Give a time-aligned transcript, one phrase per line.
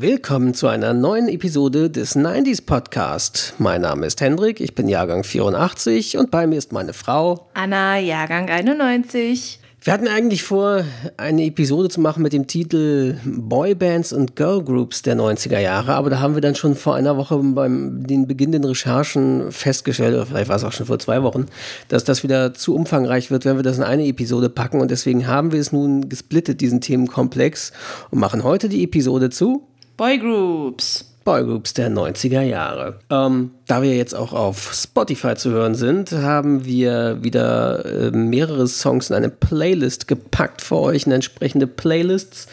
[0.00, 3.52] Willkommen zu einer neuen Episode des 90s Podcast.
[3.58, 7.98] Mein Name ist Hendrik, ich bin Jahrgang 84 und bei mir ist meine Frau Anna,
[7.98, 9.60] Jahrgang 91.
[9.82, 10.84] Wir hatten eigentlich vor,
[11.18, 16.20] eine Episode zu machen mit dem Titel Boybands und Girlgroups der 90er Jahre, aber da
[16.20, 20.48] haben wir dann schon vor einer Woche beim den Beginn den Recherchen festgestellt, oder vielleicht
[20.48, 21.44] war es auch schon vor zwei Wochen,
[21.88, 25.26] dass das wieder zu umfangreich wird, wenn wir das in eine Episode packen und deswegen
[25.26, 27.72] haben wir es nun gesplittet, diesen Themenkomplex
[28.10, 29.66] und machen heute die Episode zu
[30.00, 31.04] Boygroups.
[31.26, 33.00] Boygroups der 90er Jahre.
[33.10, 38.66] Ähm, da wir jetzt auch auf Spotify zu hören sind, haben wir wieder äh, mehrere
[38.66, 42.46] Songs in eine Playlist gepackt für euch, in entsprechende Playlists.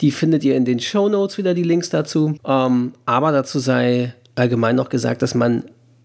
[0.00, 2.38] Die findet ihr in den Show Notes wieder, die Links dazu.
[2.42, 5.64] Ähm, aber dazu sei allgemein noch gesagt, dass man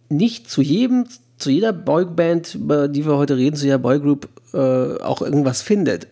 [0.09, 1.05] nicht zu jedem,
[1.37, 6.07] zu jeder Boyband, über die wir heute reden, zu jeder Boygroup äh, auch irgendwas findet.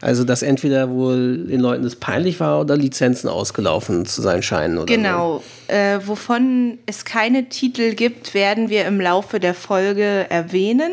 [0.00, 4.78] Also, dass entweder wohl den Leuten das peinlich war oder Lizenzen ausgelaufen zu sein scheinen.
[4.78, 5.42] Oder genau.
[5.68, 5.74] So.
[5.74, 10.92] Äh, wovon es keine Titel gibt, werden wir im Laufe der Folge erwähnen.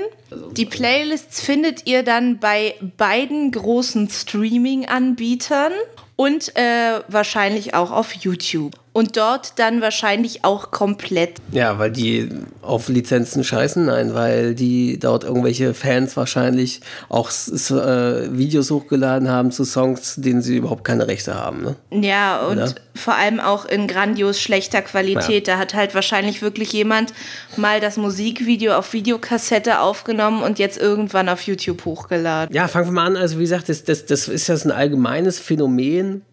[0.52, 5.72] Die Playlists findet ihr dann bei beiden großen Streaming-Anbietern
[6.16, 8.79] und äh, wahrscheinlich auch auf YouTube.
[9.00, 11.36] Und dort dann wahrscheinlich auch komplett.
[11.54, 12.28] Ja, weil die
[12.62, 13.86] auf Lizenzen scheißen?
[13.86, 20.42] Nein, weil die dort irgendwelche Fans wahrscheinlich auch äh, Videos hochgeladen haben zu Songs, denen
[20.42, 21.62] sie überhaupt keine Rechte haben.
[21.62, 21.76] Ne?
[22.06, 22.76] Ja, und Oder?
[22.94, 25.48] vor allem auch in grandios schlechter Qualität.
[25.48, 25.54] Ja.
[25.54, 27.14] Da hat halt wahrscheinlich wirklich jemand
[27.56, 32.54] mal das Musikvideo auf Videokassette aufgenommen und jetzt irgendwann auf YouTube hochgeladen.
[32.54, 33.16] Ja, fangen wir mal an.
[33.16, 36.24] Also, wie gesagt, das, das, das ist ja ein allgemeines Phänomen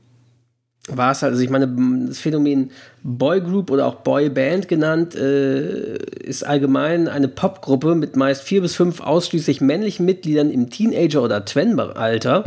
[0.88, 1.68] war es halt, also ich meine,
[2.08, 2.70] das Phänomen
[3.02, 9.00] Boygroup oder auch Boyband genannt, äh, ist allgemein eine Popgruppe mit meist vier bis fünf
[9.00, 12.44] ausschließlich männlichen Mitgliedern im Teenager- oder Twen-Alter,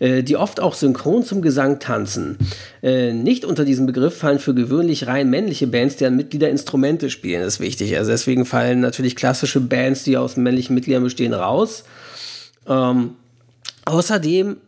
[0.00, 2.36] äh, die oft auch synchron zum Gesang tanzen.
[2.82, 7.42] Äh, nicht unter diesem Begriff fallen für gewöhnlich rein männliche Bands, deren Mitglieder Instrumente spielen,
[7.42, 7.96] ist wichtig.
[7.96, 11.84] Also deswegen fallen natürlich klassische Bands, die aus männlichen Mitgliedern bestehen, raus.
[12.68, 13.12] Ähm,
[13.86, 14.58] außerdem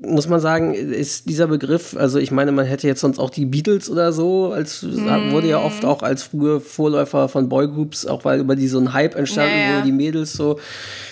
[0.00, 3.46] muss man sagen, ist dieser Begriff, also ich meine, man hätte jetzt sonst auch die
[3.46, 5.32] Beatles oder so, als mm.
[5.32, 8.92] wurde ja oft auch als frühe Vorläufer von Boygroups, auch weil über die so ein
[8.92, 9.80] Hype entstanden, naja.
[9.80, 10.60] wo die Mädels so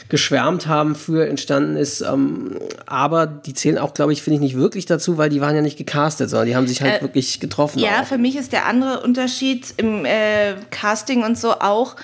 [0.08, 2.00] geschwärmt haben für entstanden ist.
[2.00, 5.56] Ähm, aber die zählen auch, glaube ich, finde ich nicht wirklich dazu, weil die waren
[5.56, 7.80] ja nicht gecastet, sondern die haben sich halt äh, wirklich getroffen.
[7.80, 8.06] Ja, auch.
[8.06, 11.96] für mich ist der andere Unterschied im äh, Casting und so auch,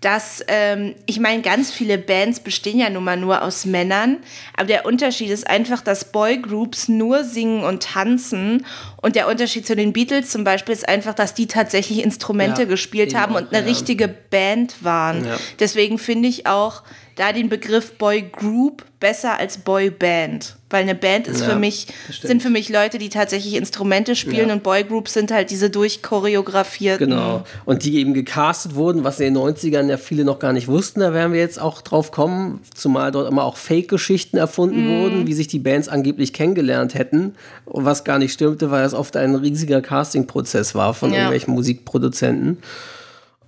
[0.00, 4.18] dass, ähm, ich meine, ganz viele Bands bestehen ja nun mal nur aus Männern,
[4.56, 8.64] aber der Unterschied ist einfach, dass Boygroups nur singen und tanzen
[8.96, 12.68] und der Unterschied zu den Beatles zum Beispiel ist einfach, dass die tatsächlich Instrumente ja,
[12.68, 13.70] gespielt haben und eine ja.
[13.70, 15.26] richtige Band waren.
[15.26, 15.36] Ja.
[15.58, 16.82] Deswegen finde ich auch
[17.16, 20.56] da den Begriff Boygroup besser als Boyband.
[20.68, 21.88] Weil eine Band ist ja, für mich,
[22.22, 24.54] sind für mich Leute, die tatsächlich Instrumente spielen ja.
[24.54, 27.10] und Boygroups sind halt diese durchchoreografierten.
[27.10, 27.42] Genau.
[27.64, 31.00] Und die eben gecastet wurden, was in den 90ern ja viele noch gar nicht wussten.
[31.00, 35.02] Da werden wir jetzt auch drauf kommen, zumal dort immer auch Fake-Geschichten erfunden mm.
[35.02, 37.34] wurden, wie sich die Bands angeblich kennengelernt hätten.
[37.66, 41.16] Was gar nicht stimmte, weil es oft ein riesiger Casting-Prozess war von ja.
[41.16, 42.58] irgendwelchen Musikproduzenten.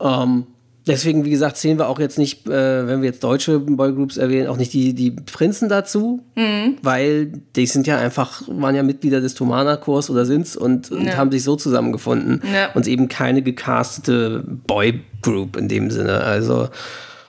[0.01, 0.47] Ähm,
[0.87, 4.48] Deswegen, wie gesagt, sehen wir auch jetzt nicht, äh, wenn wir jetzt deutsche Boygroups erwähnen,
[4.48, 6.76] auch nicht die, die Prinzen dazu, mhm.
[6.82, 10.97] weil die sind ja einfach, waren ja Mitglieder des Tomana-Chors oder sind's und, ja.
[10.97, 12.72] und, haben sich so zusammengefunden ja.
[12.75, 16.22] und eben keine gecastete Boygroup in dem Sinne.
[16.22, 16.69] Also,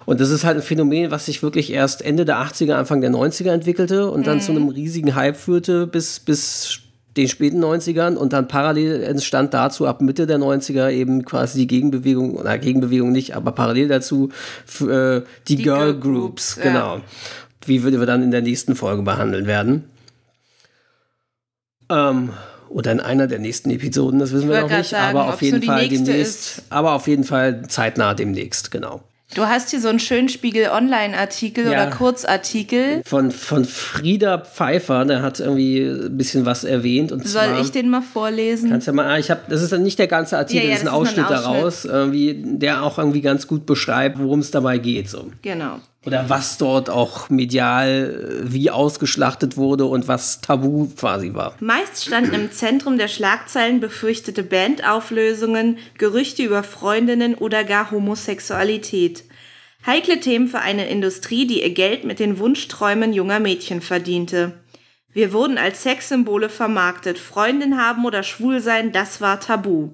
[0.06, 3.12] und das ist halt ein Phänomen, was sich wirklich erst Ende der 80er, Anfang der
[3.12, 4.42] 90er entwickelte und dann mhm.
[4.42, 6.83] zu einem riesigen Hype führte bis, bis
[7.18, 11.68] den späten 90ern und dann parallel entstand dazu ab Mitte der 90er eben quasi die
[11.68, 14.30] Gegenbewegung, oder Gegenbewegung nicht, aber parallel dazu
[14.82, 16.98] äh, die, die, Girl, Girl Groups, Groups genau.
[16.98, 17.02] Ja.
[17.66, 19.86] Wie wir dann in der nächsten Folge behandeln werden.
[21.90, 22.32] Ähm,
[22.70, 25.62] oder in einer der nächsten Episoden, das wissen wir noch nicht, sagen, aber auf jeden
[25.62, 26.64] Fall demnächst, ist.
[26.70, 29.04] aber auf jeden Fall zeitnah demnächst, genau.
[29.36, 33.02] Du hast hier so einen schönen Spiegel Online-Artikel ja, oder Kurzartikel.
[33.06, 37.12] Von, von Frieda Pfeiffer, der hat irgendwie ein bisschen was erwähnt.
[37.12, 38.70] Und Soll zwar, ich den mal vorlesen?
[38.70, 40.84] Kannst ja mal, ah, ich hab, das ist nicht der ganze Artikel, ja, ja, das
[40.84, 44.52] ist ein Ausschnitt, ein Ausschnitt daraus, irgendwie, der auch irgendwie ganz gut beschreibt, worum es
[44.52, 45.10] dabei geht.
[45.10, 45.32] So.
[45.42, 51.56] Genau oder was dort auch medial wie ausgeschlachtet wurde und was tabu quasi war.
[51.60, 59.24] Meist standen im Zentrum der Schlagzeilen befürchtete Bandauflösungen, Gerüchte über Freundinnen oder gar Homosexualität.
[59.86, 64.54] Heikle Themen für eine Industrie, die ihr Geld mit den Wunschträumen junger Mädchen verdiente.
[65.12, 69.90] Wir wurden als Sexsymbole vermarktet, Freundin haben oder schwul sein, das war tabu,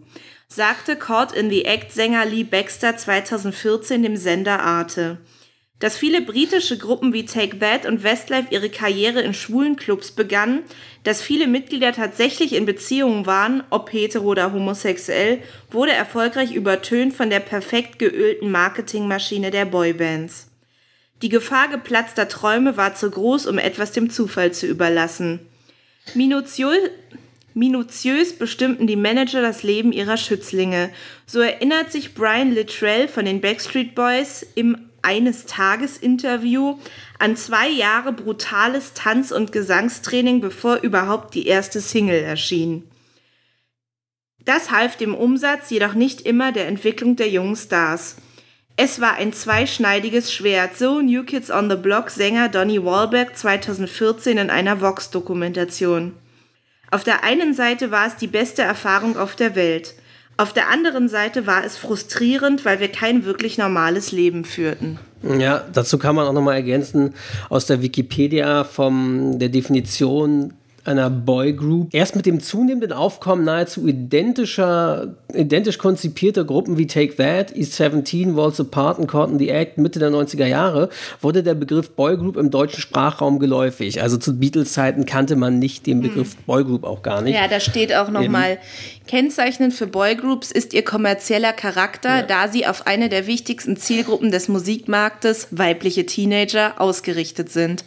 [0.48, 5.18] sagte Caught in the Act Sänger Lee Baxter 2014 dem Sender Arte.
[5.80, 10.64] Dass viele britische Gruppen wie Take That und Westlife ihre Karriere in schwulen Clubs begannen,
[11.04, 15.42] dass viele Mitglieder tatsächlich in Beziehungen waren, ob hetero oder homosexuell,
[15.72, 20.48] wurde erfolgreich übertönt von der perfekt geölten Marketingmaschine der Boybands.
[21.22, 25.40] Die Gefahr geplatzter Träume war zu groß, um etwas dem Zufall zu überlassen.
[26.14, 26.90] Minutiös,
[27.54, 30.92] minutiös bestimmten die Manager das Leben ihrer Schützlinge.
[31.26, 36.78] So erinnert sich Brian Littrell von den Backstreet Boys im eines Tages Interview
[37.18, 42.90] an zwei Jahre brutales Tanz- und Gesangstraining, bevor überhaupt die erste Single erschien.
[44.46, 48.18] Das half dem Umsatz jedoch nicht immer der Entwicklung der jungen Stars.
[48.78, 54.38] Es war ein zweischneidiges Schwert, so New Kids on the Block Sänger Donny Wahlberg 2014
[54.38, 56.16] in einer Vox-Dokumentation.
[56.90, 59.96] Auf der einen Seite war es die beste Erfahrung auf der Welt–
[60.40, 64.98] auf der anderen Seite war es frustrierend, weil wir kein wirklich normales Leben führten.
[65.22, 67.14] Ja, dazu kann man auch nochmal ergänzen
[67.50, 70.54] aus der Wikipedia von der Definition
[70.90, 71.94] einer Boygroup.
[71.94, 78.36] Erst mit dem zunehmenden Aufkommen nahezu identischer, identisch konzipierter Gruppen wie Take That, East 17,
[78.36, 80.90] Walls Apart und Caught in the Act Mitte der 90er Jahre
[81.22, 84.02] wurde der Begriff Boygroup im deutschen Sprachraum geläufig.
[84.02, 86.44] Also zu Beatles-Zeiten kannte man nicht den Begriff hm.
[86.46, 87.36] Boygroup auch gar nicht.
[87.36, 88.58] Ja, da steht auch nochmal,
[89.08, 92.22] kennzeichnend für Boygroups ist ihr kommerzieller Charakter, ja.
[92.24, 97.84] da sie auf eine der wichtigsten Zielgruppen des Musikmarktes, weibliche Teenager, ausgerichtet sind.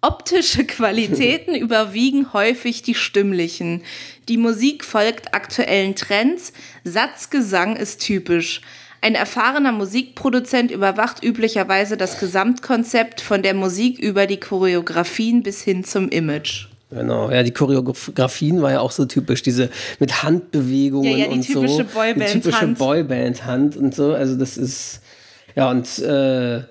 [0.00, 3.82] Optische Qualitäten überwiegen häufig die stimmlichen.
[4.28, 6.52] Die Musik folgt aktuellen Trends,
[6.84, 8.60] Satzgesang ist typisch.
[9.00, 15.84] Ein erfahrener Musikproduzent überwacht üblicherweise das Gesamtkonzept von der Musik über die Choreografien bis hin
[15.84, 16.66] zum Image.
[16.90, 19.68] Genau, ja, die Choreografien war ja auch so typisch, diese
[19.98, 21.60] mit Handbewegungen ja, ja, und so.
[21.60, 24.14] Boyband die typische Boyband-Hand und so.
[24.14, 25.00] Also das ist,
[25.54, 26.62] ja, und äh,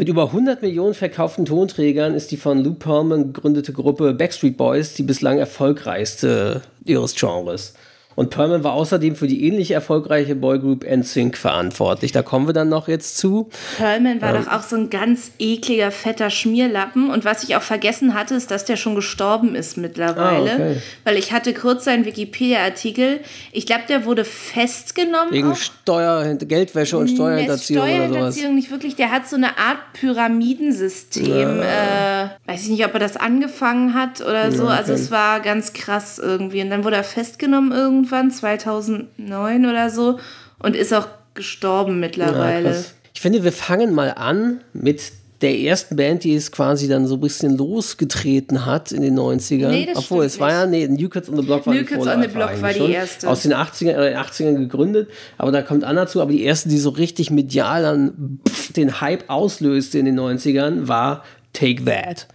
[0.00, 4.94] mit über 100 Millionen verkauften Tonträgern ist die von Lou Pearlman gegründete Gruppe Backstreet Boys
[4.94, 7.74] die bislang erfolgreichste ihres Genres.
[8.16, 12.10] Und Perlman war außerdem für die ähnlich erfolgreiche Boygroup NSYNC verantwortlich.
[12.10, 13.48] Da kommen wir dann noch jetzt zu.
[13.76, 14.44] Perlman war ähm.
[14.44, 17.08] doch auch so ein ganz ekliger, fetter Schmierlappen.
[17.10, 20.50] Und was ich auch vergessen hatte, ist, dass der schon gestorben ist mittlerweile.
[20.50, 20.76] Ah, okay.
[21.04, 23.20] Weil ich hatte kurz seinen Wikipedia-Artikel.
[23.52, 25.32] Ich glaube, der wurde festgenommen.
[25.32, 25.56] Wegen auch.
[25.56, 28.54] Steuer, Geldwäsche und Steuerhinterziehung, Steuerhinterziehung oder sowas.
[28.54, 28.96] nicht wirklich.
[28.96, 31.60] Der hat so eine Art Pyramidensystem.
[31.60, 32.24] Ja.
[32.24, 34.64] Äh, weiß ich nicht, ob er das angefangen hat oder so.
[34.64, 34.78] Ja, okay.
[34.78, 36.60] Also es war ganz krass irgendwie.
[36.60, 40.18] Und dann wurde er festgenommen irgendwann irgendwann, 2009 oder so,
[40.58, 42.70] und ist auch gestorben mittlerweile.
[42.70, 47.06] Ja, ich finde, wir fangen mal an mit der ersten Band, die es quasi dann
[47.06, 49.68] so ein bisschen losgetreten hat in den 90ern.
[49.68, 52.20] Nee, Obwohl, es war ja, nee, New Kids on the Block war New Kids on
[52.20, 53.26] the Block war die erste.
[53.28, 55.08] Aus den 80ern, äh, 80ern gegründet,
[55.38, 56.20] aber da kommt Anna zu.
[56.20, 60.88] Aber die erste, die so richtig medial dann pff, den Hype auslöste in den 90ern,
[60.88, 61.24] war
[61.54, 62.26] Take That.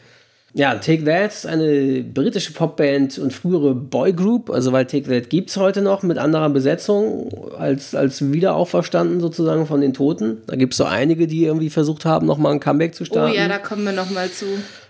[0.58, 5.50] Ja, Take That ist eine britische Popband und frühere Boygroup, also weil Take That gibt
[5.50, 10.44] es heute noch mit anderer Besetzung als, als Wiederauferstanden sozusagen von den Toten.
[10.48, 13.34] Da gibt es so einige, die irgendwie versucht haben, nochmal ein Comeback zu starten.
[13.34, 14.46] Oh ja, da kommen wir nochmal zu.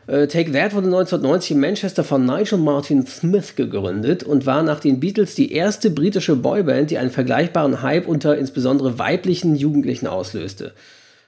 [0.06, 4.80] Äh, Take That wurde 1990 in Manchester von Nigel Martin Smith gegründet und war nach
[4.80, 10.74] den Beatles die erste britische Boyband, die einen vergleichbaren Hype unter insbesondere weiblichen Jugendlichen auslöste.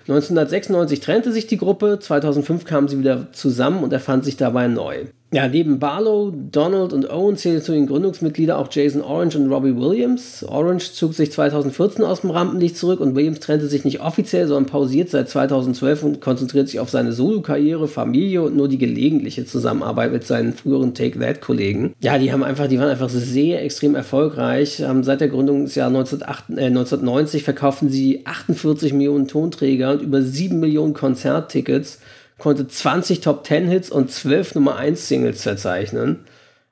[0.08, 5.08] 1996 trennte sich die Gruppe, 2005 kamen sie wieder zusammen und erfand sich dabei neu.
[5.34, 9.76] Ja, neben Barlow, Donald und Owen zählen zu den Gründungsmitgliedern auch Jason Orange und Robbie
[9.76, 10.46] Williams.
[10.48, 14.72] Orange zog sich 2014 aus dem Rampenlicht zurück und Williams trennte sich nicht offiziell, sondern
[14.72, 20.14] pausiert seit 2012 und konzentriert sich auf seine Solokarriere, Familie und nur die gelegentliche Zusammenarbeit
[20.14, 21.94] mit seinen früheren Take That Kollegen.
[22.00, 24.82] Ja, die haben einfach, die waren einfach sehr extrem erfolgreich.
[25.02, 30.94] Seit der Gründung des Jahres 1990 verkauften sie 48 Millionen Tonträger und über 7 Millionen
[30.94, 32.00] Konzerttickets
[32.38, 36.26] konnte 20 Top 10 Hits und 12 Nummer 1 Singles verzeichnen.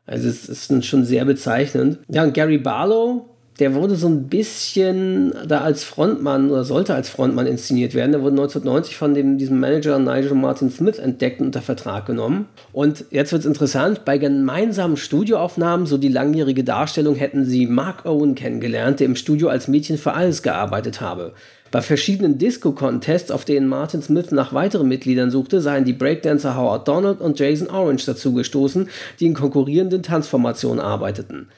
[0.06, 2.00] Also es ist schon sehr bezeichnend.
[2.08, 3.26] Ja, und Gary Barlow,
[3.60, 8.12] der wurde so ein bisschen da als Frontmann oder sollte als Frontmann inszeniert werden.
[8.12, 12.48] Der wurde 1990 von dem, diesem Manager Nigel Martin Smith entdeckt und unter Vertrag genommen.
[12.74, 18.06] Und jetzt wird es interessant, bei gemeinsamen Studioaufnahmen, so die langjährige Darstellung, hätten sie Mark
[18.06, 21.34] Owen kennengelernt, der im Studio als Mädchen für alles gearbeitet habe.
[21.76, 26.88] Bei verschiedenen Disco-Contests, auf denen Martin Smith nach weiteren Mitgliedern suchte, seien die Breakdancer Howard
[26.88, 28.88] Donald und Jason Orange dazugestoßen,
[29.20, 31.50] die in konkurrierenden Tanzformationen arbeiteten.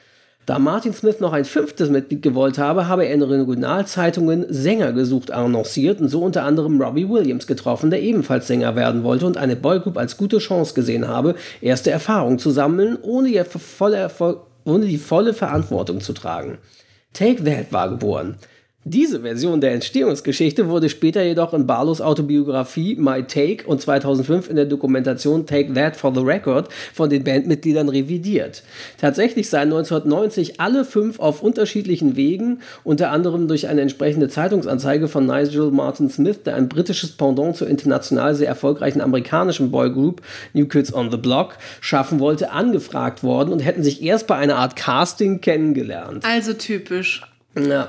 [0.44, 5.30] Da Martin Smith noch ein fünftes Mitglied gewollt habe, habe er in Regionalzeitungen Sänger gesucht
[5.30, 9.54] annonciert und so unter anderem Robbie Williams getroffen, der ebenfalls Sänger werden wollte und eine
[9.54, 14.10] Boygroup als gute Chance gesehen habe, erste Erfahrungen zu sammeln, ohne die volle,
[14.64, 16.58] ohne die volle Verantwortung zu tragen.
[17.12, 18.36] Take That war geboren.
[18.90, 24.56] Diese Version der Entstehungsgeschichte wurde später jedoch in Barlows Autobiografie My Take und 2005 in
[24.56, 28.62] der Dokumentation Take That for the Record von den Bandmitgliedern revidiert.
[28.98, 35.26] Tatsächlich seien 1990 alle fünf auf unterschiedlichen Wegen, unter anderem durch eine entsprechende Zeitungsanzeige von
[35.26, 40.22] Nigel Martin Smith, der ein britisches Pendant zur international sehr erfolgreichen amerikanischen Boygroup
[40.54, 44.56] New Kids on the Block schaffen wollte, angefragt worden und hätten sich erst bei einer
[44.56, 46.24] Art Casting kennengelernt.
[46.24, 47.20] Also typisch.
[47.54, 47.88] Ja.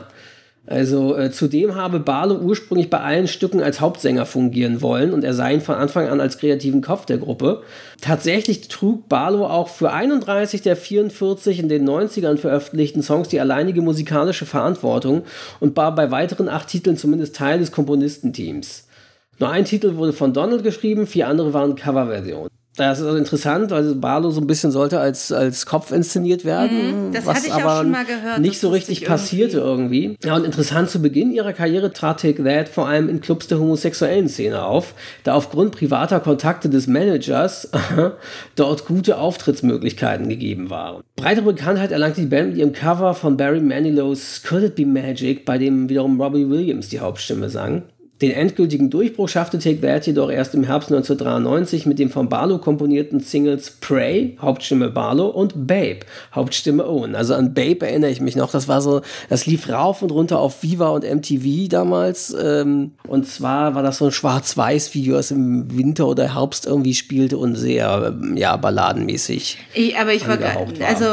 [0.69, 5.33] Also äh, zudem habe Barlow ursprünglich bei allen Stücken als Hauptsänger fungieren wollen und er
[5.33, 7.63] sei ihn von Anfang an als kreativen Kopf der Gruppe.
[8.01, 13.81] Tatsächlich trug Barlow auch für 31 der 44 in den 90ern veröffentlichten Songs die alleinige
[13.81, 15.23] musikalische Verantwortung
[15.59, 18.85] und war bei weiteren acht Titeln zumindest Teil des Komponistenteams.
[19.39, 22.58] Nur ein Titel wurde von Donald geschrieben, vier andere waren Coverversionen.
[22.79, 27.07] Das ist also interessant, weil Barlow so ein bisschen sollte als, als Kopf inszeniert werden.
[27.07, 28.39] Mhm, das was hatte ich aber auch schon mal gehört.
[28.39, 30.15] Nicht so richtig ich passierte irgendwie.
[30.24, 33.59] Ja, und interessant zu Beginn ihrer Karriere trat Take That vor allem in Clubs der
[33.59, 34.93] homosexuellen Szene auf,
[35.25, 37.69] da aufgrund privater Kontakte des Managers
[38.55, 41.03] dort gute Auftrittsmöglichkeiten gegeben waren.
[41.17, 45.43] Breitere Bekanntheit erlangte die Band mit ihrem Cover von Barry Manilow's Could It Be Magic,
[45.43, 47.83] bei dem wiederum Robbie Williams die Hauptstimme sang.
[48.21, 52.57] Den endgültigen Durchbruch schaffte Take That jedoch erst im Herbst 1993 mit den von Barlow
[52.57, 55.99] komponierten Singles Pray, Hauptstimme Barlow, und Babe,
[56.35, 57.15] Hauptstimme Owen.
[57.15, 58.51] Also an Babe erinnere ich mich noch.
[58.51, 62.35] Das war so, das lief rauf und runter auf Viva und MTV damals.
[62.41, 67.38] Ähm, und zwar war das so ein Schwarz-Weiß-Video, das im Winter oder Herbst irgendwie spielte
[67.38, 69.57] und sehr, ähm, ja, balladenmäßig.
[69.73, 70.38] Ich, aber ich war,
[70.85, 71.05] also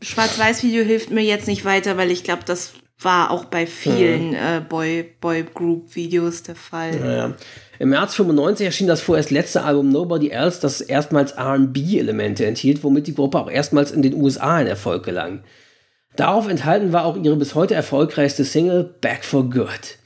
[0.00, 2.72] Schwarz-Weiß-Video hilft mir jetzt nicht weiter, weil ich glaube, das
[3.04, 6.98] war auch bei vielen äh, Boy, Boy Group Videos der Fall.
[6.98, 7.34] Naja.
[7.78, 13.06] Im März 95 erschien das vorerst letzte Album Nobody Else, das erstmals RB-Elemente enthielt, womit
[13.06, 15.42] die Gruppe auch erstmals in den USA in Erfolg gelang.
[16.16, 19.98] Darauf enthalten war auch ihre bis heute erfolgreichste Single Back for Good.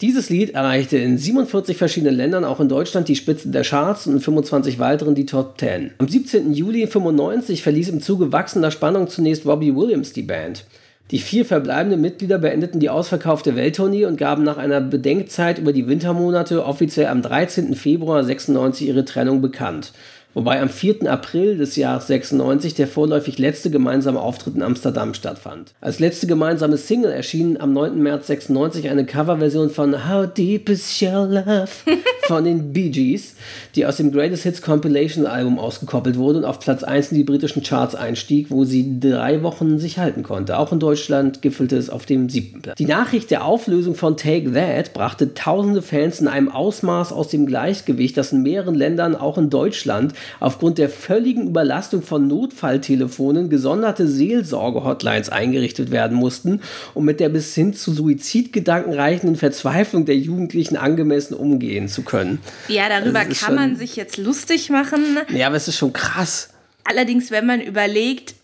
[0.00, 4.14] Dieses Lied erreichte in 47 verschiedenen Ländern, auch in Deutschland, die Spitzen der Charts und
[4.14, 5.92] in 25 weiteren die Top 10.
[5.98, 6.54] Am 17.
[6.54, 10.64] Juli 95 verließ im Zuge wachsender Spannung zunächst Robbie Williams die Band.
[11.10, 15.88] Die vier verbleibenden Mitglieder beendeten die ausverkaufte Welttournee und gaben nach einer Bedenkzeit über die
[15.88, 17.74] Wintermonate offiziell am 13.
[17.74, 19.92] Februar 96 ihre Trennung bekannt.
[20.32, 21.10] Wobei am 4.
[21.10, 25.74] April des Jahres 96 der vorläufig letzte gemeinsame Auftritt in Amsterdam stattfand.
[25.80, 28.00] Als letzte gemeinsame Single erschien am 9.
[28.00, 31.68] März 96 eine Coverversion von How Deep Is Your Love
[32.28, 33.34] von den Bee Gees,
[33.74, 37.24] die aus dem Greatest Hits Compilation Album ausgekoppelt wurde und auf Platz 1 in die
[37.24, 40.58] britischen Charts einstieg, wo sie drei Wochen sich halten konnte.
[40.58, 42.78] Auch in Deutschland gipfelte es auf dem siebten Platz.
[42.78, 47.46] Die Nachricht der Auflösung von Take That brachte tausende Fans in einem Ausmaß aus dem
[47.46, 54.06] Gleichgewicht, das in mehreren Ländern, auch in Deutschland, aufgrund der völligen Überlastung von Notfalltelefonen gesonderte
[54.06, 56.60] Seelsorge-Hotlines eingerichtet werden mussten,
[56.94, 62.38] um mit der bis hin zu Suizidgedanken reichenden Verzweiflung der Jugendlichen angemessen umgehen zu können.
[62.68, 65.00] Ja, darüber ist kann man schon- sich jetzt lustig machen.
[65.34, 66.50] Ja, aber es ist schon krass.
[66.84, 68.34] Allerdings, wenn man überlegt,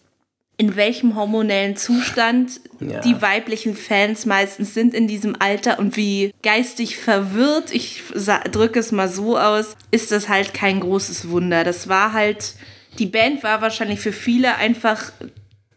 [0.58, 3.00] in welchem hormonellen Zustand Ja.
[3.00, 8.02] die weiblichen Fans meistens sind in diesem Alter und wie geistig verwirrt, ich
[8.52, 11.62] drücke es mal so aus, ist das halt kein großes Wunder.
[11.64, 12.54] Das war halt,
[12.98, 15.12] die Band war wahrscheinlich für viele einfach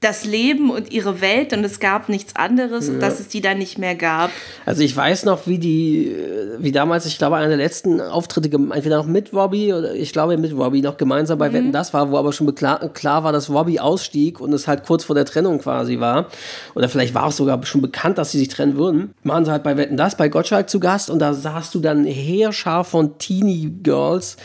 [0.01, 3.57] das Leben und ihre Welt und es gab nichts anderes und dass es die dann
[3.57, 4.31] nicht mehr gab.
[4.65, 6.15] Also ich weiß noch, wie die,
[6.57, 10.37] wie damals, ich glaube, einer der letzten Auftritte, entweder noch mit Robbie oder ich glaube
[10.37, 13.49] mit Robbie noch gemeinsam bei Wetten das war, wo aber schon beklar, klar war, dass
[13.49, 16.27] Robbie ausstieg und es halt kurz vor der Trennung quasi war.
[16.75, 19.13] Oder vielleicht war es sogar schon bekannt, dass sie sich trennen würden.
[19.25, 22.05] Waren sie halt bei Wetten das, bei Gottschalk zu Gast und da sahst du dann
[22.05, 24.37] Heerschar von Teenie Girls,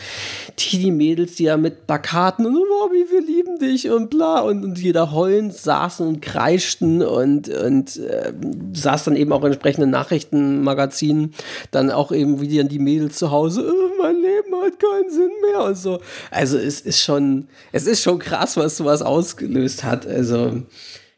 [0.57, 4.77] Teenie Mädels, die da mit Plakaten und Robbie, wir lieben dich und bla und, und
[4.79, 5.11] jeder
[5.45, 8.33] heulend saßen und kreischten und, und äh,
[8.73, 11.33] saß dann eben auch in entsprechenden Nachrichtenmagazinen,
[11.71, 15.31] dann auch eben wie dann die Mädels zu Hause, äh, mein Leben hat keinen Sinn
[15.51, 15.99] mehr und so.
[16.31, 20.07] Also es ist schon, es ist schon krass, was sowas ausgelöst hat.
[20.07, 20.63] Also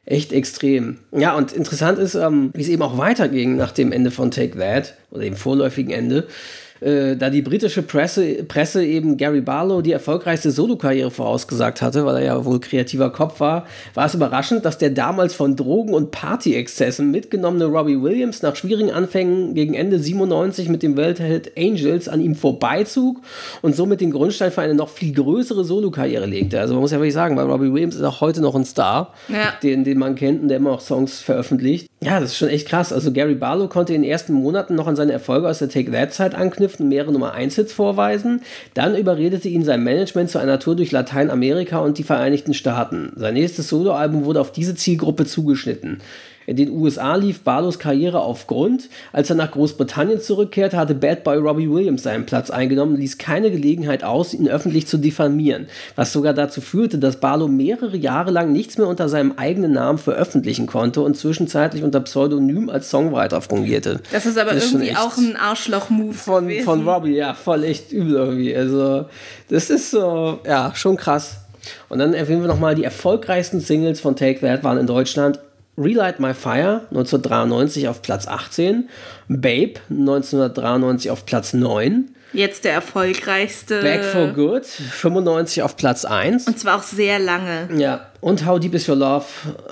[0.06, 1.00] echt extrem.
[1.12, 4.58] Ja, und interessant ist, ähm, wie es eben auch weiterging nach dem Ende von Take
[4.58, 6.28] That oder dem vorläufigen Ende.
[6.82, 12.18] Äh, da die britische Presse, Presse eben Gary Barlow die erfolgreichste Solokarriere vorausgesagt hatte, weil
[12.18, 16.12] er ja wohl kreativer Kopf war, war es überraschend, dass der damals von Drogen- und
[16.12, 22.22] Partyexzessen mitgenommene Robbie Williams nach schwierigen Anfängen gegen Ende 97 mit dem Weltheld Angels an
[22.22, 23.18] ihm vorbeizog
[23.62, 26.60] und somit den Grundstein für eine noch viel größere Solokarriere legte.
[26.60, 29.14] Also man muss ja wirklich sagen, weil Robbie Williams ist auch heute noch ein Star,
[29.30, 29.54] Ja.
[29.64, 31.88] den, den man kennt und der immer auch Songs veröffentlicht.
[32.00, 32.94] Ja, das ist schon echt krass.
[32.94, 35.92] Also Gary Barlow konnte in den ersten Monaten noch an seine Erfolge aus der Take
[35.92, 38.42] That-Zeit anknüpfen und mehrere Nummer 1-Hits vorweisen.
[38.76, 43.14] Dann überredete ihn sein Management zu einer Tour durch Lateinamerika und die Vereinigten Staaten.
[43.16, 46.02] Sein nächstes Soloalbum wurde auf diese Zielgruppe zugeschnitten.
[46.48, 48.88] In den USA lief Barlows Karriere auf Grund.
[49.12, 53.18] Als er nach Großbritannien zurückkehrte, hatte Bad Boy Robbie Williams seinen Platz eingenommen und ließ
[53.18, 58.32] keine Gelegenheit aus, ihn öffentlich zu diffamieren, was sogar dazu führte, dass Barlow mehrere Jahre
[58.32, 63.42] lang nichts mehr unter seinem eigenen Namen veröffentlichen konnte und zwischenzeitlich unter Pseudonym als Songwriter
[63.42, 64.00] fungierte.
[64.14, 68.16] Das ist aber das irgendwie auch ein Arschloch-Move von, von Robbie, ja, voll echt übel
[68.16, 68.56] irgendwie.
[68.56, 69.04] Also,
[69.50, 71.40] das ist so, ja, schon krass.
[71.90, 75.42] Und dann erwähnen wir nochmal, die erfolgreichsten Singles von Take That waren in Deutschland
[75.78, 78.90] Relight My Fire 1993 auf Platz 18,
[79.28, 83.82] Babe 1993 auf Platz 9, Jetzt der erfolgreichste.
[83.82, 86.48] Back for Good, 95 auf Platz 1.
[86.48, 87.70] Und zwar auch sehr lange.
[87.78, 89.26] Ja, und How Deep Is Your Love,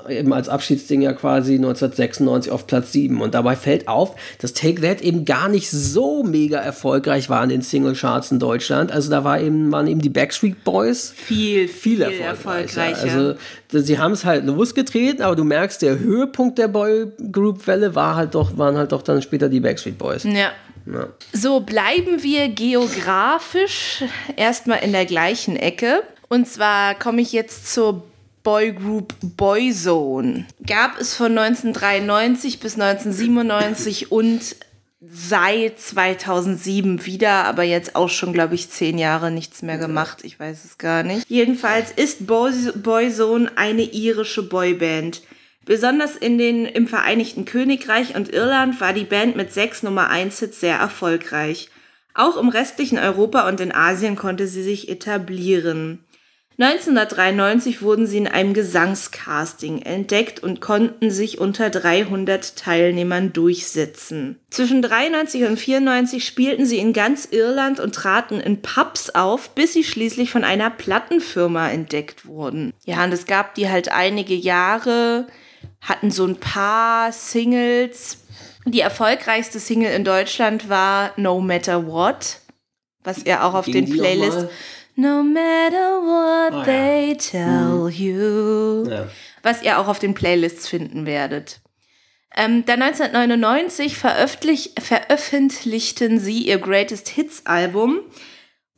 [0.08, 3.20] eben als Abschiedsding ja quasi 1996 auf Platz 7.
[3.20, 7.50] Und dabei fällt auf, dass Take That eben gar nicht so mega erfolgreich war in
[7.50, 8.92] den Single-Charts in Deutschland.
[8.92, 12.82] Also da war eben, waren eben die Backstreet Boys viel, viel, viel erfolgreicher.
[12.82, 13.36] erfolgreicher.
[13.72, 18.34] Also sie haben es halt losgetreten, aber du merkst, der Höhepunkt der Boy-Group-Welle war halt
[18.34, 20.24] doch, waren halt doch dann später die Backstreet Boys.
[20.24, 20.52] Ja.
[20.86, 21.08] Ja.
[21.32, 24.04] So, bleiben wir geografisch
[24.36, 26.02] erstmal in der gleichen Ecke.
[26.28, 28.04] Und zwar komme ich jetzt zur
[28.42, 30.46] Boygroup Boyzone.
[30.64, 34.56] Gab es von 1993 bis 1997 und
[35.00, 40.18] seit 2007 wieder, aber jetzt auch schon, glaube ich, zehn Jahre nichts mehr gemacht.
[40.22, 41.28] Ich weiß es gar nicht.
[41.28, 45.22] Jedenfalls ist Boyzone eine irische Boyband.
[45.66, 50.38] Besonders in den, im Vereinigten Königreich und Irland war die Band mit sechs Nummer 1
[50.38, 51.68] Hits sehr erfolgreich.
[52.14, 56.06] Auch im restlichen Europa und in Asien konnte sie sich etablieren.
[56.58, 64.38] 1993 wurden sie in einem Gesangscasting entdeckt und konnten sich unter 300 Teilnehmern durchsetzen.
[64.48, 69.74] Zwischen 93 und 94 spielten sie in ganz Irland und traten in Pubs auf, bis
[69.74, 72.72] sie schließlich von einer Plattenfirma entdeckt wurden.
[72.86, 75.26] Ja, und es gab die halt einige Jahre
[75.80, 78.18] hatten so ein paar Singles.
[78.64, 82.40] Die erfolgreichste Single in Deutschland war No Matter What,
[83.04, 84.48] was ihr auch auf Ging den Playlist
[84.98, 87.14] No matter what oh, they ja.
[87.16, 87.88] tell hm.
[87.90, 89.06] you, ja.
[89.42, 91.60] was ihr auch auf den Playlists finden werdet.
[92.34, 98.00] Ähm, dann 1999 veröffentlich, veröffentlichten sie ihr Greatest Hits Album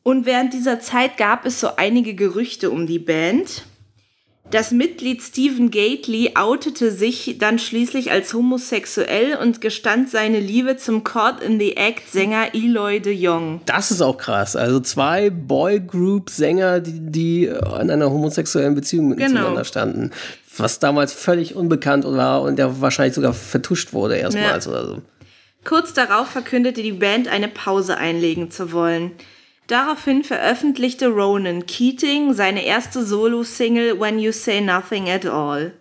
[0.03, 3.63] und während dieser Zeit gab es so einige Gerüchte um die Band.
[4.51, 11.05] Das Mitglied Stephen Gately outete sich dann schließlich als homosexuell und gestand seine Liebe zum
[11.05, 13.61] Caught in the Act Sänger Eloy de Jong.
[13.67, 14.57] Das ist auch krass.
[14.57, 19.29] Also zwei Boygroup-Sänger, die, die in einer homosexuellen Beziehung genau.
[19.29, 20.13] miteinander standen.
[20.57, 24.71] Was damals völlig unbekannt war und der wahrscheinlich sogar vertuscht wurde erstmals ja.
[24.71, 25.03] oder so.
[25.65, 29.11] Kurz darauf verkündete die Band, eine Pause einlegen zu wollen.
[29.69, 35.73] Daraufhin veröffentlichte Ronan Keating seine erste Solo-Single When You Say Nothing at All.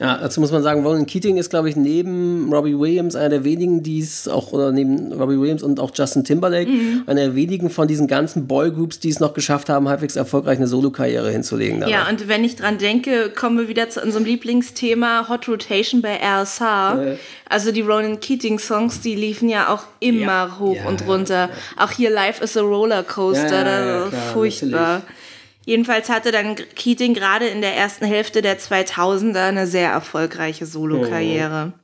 [0.00, 3.44] Ja, dazu muss man sagen, Ronan Keating ist, glaube ich, neben Robbie Williams einer der
[3.44, 7.04] wenigen, die es auch, oder neben Robbie Williams und auch Justin Timberlake, mhm.
[7.06, 10.66] einer der wenigen von diesen ganzen Boygroups, die es noch geschafft haben, halbwegs erfolgreich eine
[10.66, 11.78] Solokarriere hinzulegen.
[11.78, 11.92] Dabei.
[11.92, 16.18] Ja, und wenn ich dran denke, kommen wir wieder zu unserem Lieblingsthema Hot Rotation bei
[16.20, 16.60] RSH.
[17.00, 17.16] Äh.
[17.48, 20.56] Also die Ronan Keating Songs, die liefen ja auch immer ja.
[20.58, 21.50] hoch ja, und runter.
[21.50, 24.94] Ja, auch hier Life is a Rollercoaster, ja, furchtbar.
[24.94, 25.23] Natürlich.
[25.64, 31.72] Jedenfalls hatte dann Keating gerade in der ersten Hälfte der 2000er eine sehr erfolgreiche Solokarriere.
[31.74, 31.78] Oh.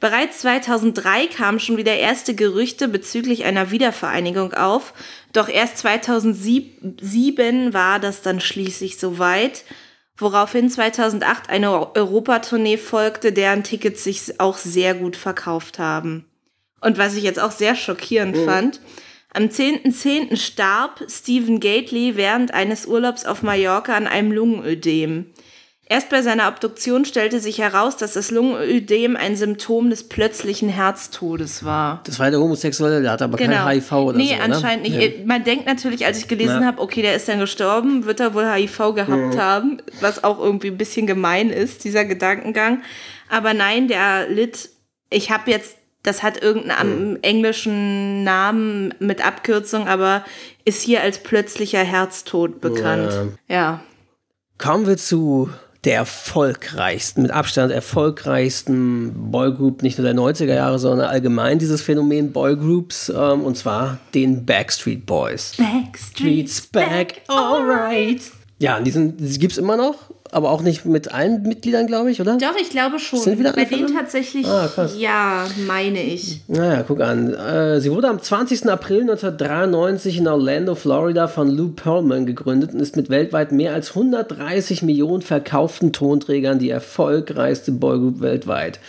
[0.00, 4.94] Bereits 2003 kamen schon wieder erste Gerüchte bezüglich einer Wiedervereinigung auf,
[5.32, 9.64] doch erst 2007 war das dann schließlich soweit,
[10.16, 16.26] woraufhin 2008 eine Europatournee folgte, deren Tickets sich auch sehr gut verkauft haben.
[16.80, 18.44] Und was ich jetzt auch sehr schockierend oh.
[18.44, 18.80] fand,
[19.38, 20.32] am 10.10.
[20.32, 20.36] .10.
[20.36, 25.26] starb Stephen Gately während eines Urlaubs auf Mallorca an einem Lungenödem.
[25.88, 31.64] Erst bei seiner Obduktion stellte sich heraus, dass das Lungenödem ein Symptom des plötzlichen Herztodes
[31.64, 32.02] war.
[32.04, 33.64] Das war der Homosexuelle, der hat aber genau.
[33.64, 34.34] kein HIV oder nee, so.
[34.34, 35.00] Nee, anscheinend nicht.
[35.00, 35.24] Ja.
[35.24, 36.66] Man denkt natürlich, als ich gelesen ja.
[36.66, 39.40] habe, okay, der ist dann gestorben, wird er wohl HIV gehabt ja.
[39.40, 42.82] haben, was auch irgendwie ein bisschen gemein ist, dieser Gedankengang.
[43.30, 44.70] Aber nein, der litt.
[45.10, 47.18] Ich habe jetzt das hat irgendeinen mhm.
[47.22, 50.24] englischen Namen mit Abkürzung, aber
[50.64, 53.12] ist hier als plötzlicher Herztod bekannt.
[53.48, 53.54] Ja.
[53.54, 53.80] ja.
[54.58, 55.50] Kommen wir zu
[55.84, 62.32] der erfolgreichsten, mit Abstand erfolgreichsten Boygroup, nicht nur der 90er Jahre, sondern allgemein dieses Phänomen
[62.32, 65.52] Boygroups, ähm, und zwar den Backstreet Boys.
[65.56, 68.20] Backstreet's back, alright.
[68.58, 70.10] Ja, die, die gibt es immer noch.
[70.32, 72.36] Aber auch nicht mit allen Mitgliedern, glaube ich, oder?
[72.38, 73.20] Doch, ich glaube schon.
[73.20, 76.40] Sind wieder Bei denen tatsächlich, Ah, ja, meine ich.
[76.48, 77.34] Naja, guck an.
[77.34, 78.68] Äh, sie wurde am 20.
[78.68, 83.90] April 1993 in Orlando, Florida von Lou Pearlman gegründet und ist mit weltweit mehr als
[83.90, 88.80] 130 Millionen verkauften Tonträgern die erfolgreichste Boygroup weltweit.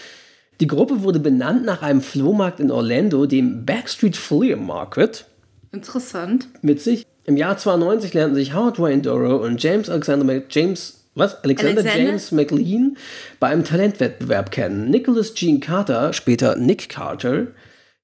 [0.60, 5.26] Die Gruppe wurde benannt nach einem Flohmarkt in Orlando, dem Backstreet Flea Market.
[5.72, 6.48] Interessant.
[6.62, 7.06] Witzig.
[7.26, 11.44] Im Jahr 92 lernten sich Howard Wayne Doro und James Alexander James was?
[11.44, 12.08] Alexander, Alexander?
[12.08, 12.98] James McLean
[13.40, 14.90] bei einem Talentwettbewerb kennen.
[14.90, 17.48] Nicholas Gene Carter, später Nick Carter,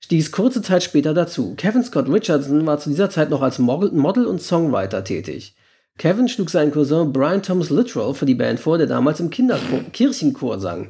[0.01, 1.55] stieß kurze Zeit später dazu.
[1.55, 5.55] Kevin Scott Richardson war zu dieser Zeit noch als Model und Songwriter tätig.
[5.97, 9.79] Kevin schlug seinen Cousin Brian Thomas Littrell für die Band vor, der damals im Kinderchor
[9.93, 10.89] Kirchenchor sang.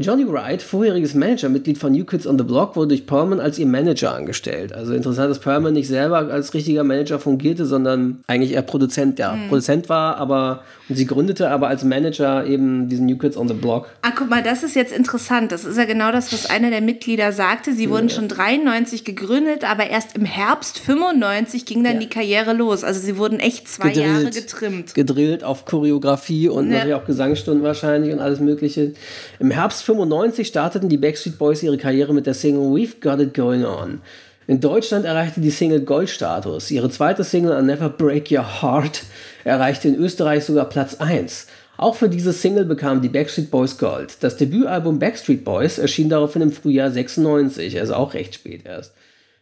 [0.00, 3.66] Johnny Wright, vorheriges Managermitglied von New Kids on the Block, wurde durch Perlman als ihr
[3.66, 4.72] Manager angestellt.
[4.72, 9.36] Also interessant, dass Perlman nicht selber als richtiger Manager fungierte, sondern eigentlich eher Produzent, ja,
[9.48, 13.54] Produzent war, aber und sie gründete aber als Manager eben diesen New Kids on the
[13.54, 13.88] Block.
[14.02, 15.52] Ah, guck mal, das ist jetzt interessant.
[15.52, 17.72] Das ist ja genau das, was einer der Mitglieder sagte.
[17.72, 22.00] Sie wurden schon 93 gegründet, aber erst im Herbst 95 ging dann Ja.
[22.00, 22.84] die Karriere los.
[22.84, 24.94] Also sie wurden echt zwei Jahre getrimmt.
[24.94, 26.78] Gedrillt auf Choreografie und Ja.
[26.78, 28.92] natürlich auch Gesangsstunden wahrscheinlich und alles Mögliche.
[29.38, 33.34] Im Herbst 95 starteten die Backstreet Boys ihre Karriere mit der Single We've Got It
[33.34, 34.00] Going On.
[34.48, 36.70] In Deutschland erreichte die Single Goldstatus.
[36.70, 39.02] Ihre zweite Single A Never Break Your Heart
[39.44, 41.48] erreichte in Österreich sogar Platz 1.
[41.76, 44.16] Auch für diese Single bekamen die Backstreet Boys Gold.
[44.20, 48.94] Das Debütalbum Backstreet Boys erschien daraufhin im Frühjahr 96, also auch recht spät erst.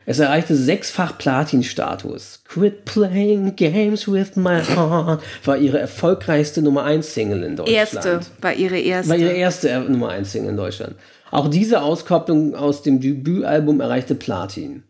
[0.06, 2.42] Es erreichte sechsfach Platin-Status.
[2.48, 7.78] Quit playing games with my heart war ihre erfolgreichste Nummer 1 Single in Deutschland.
[7.78, 9.10] Erste, war ihre erste.
[9.10, 10.96] War ihre erste äh, Nummer 1 Single in Deutschland.
[11.30, 14.82] Auch diese Auskopplung aus dem Debütalbum erreichte Platin.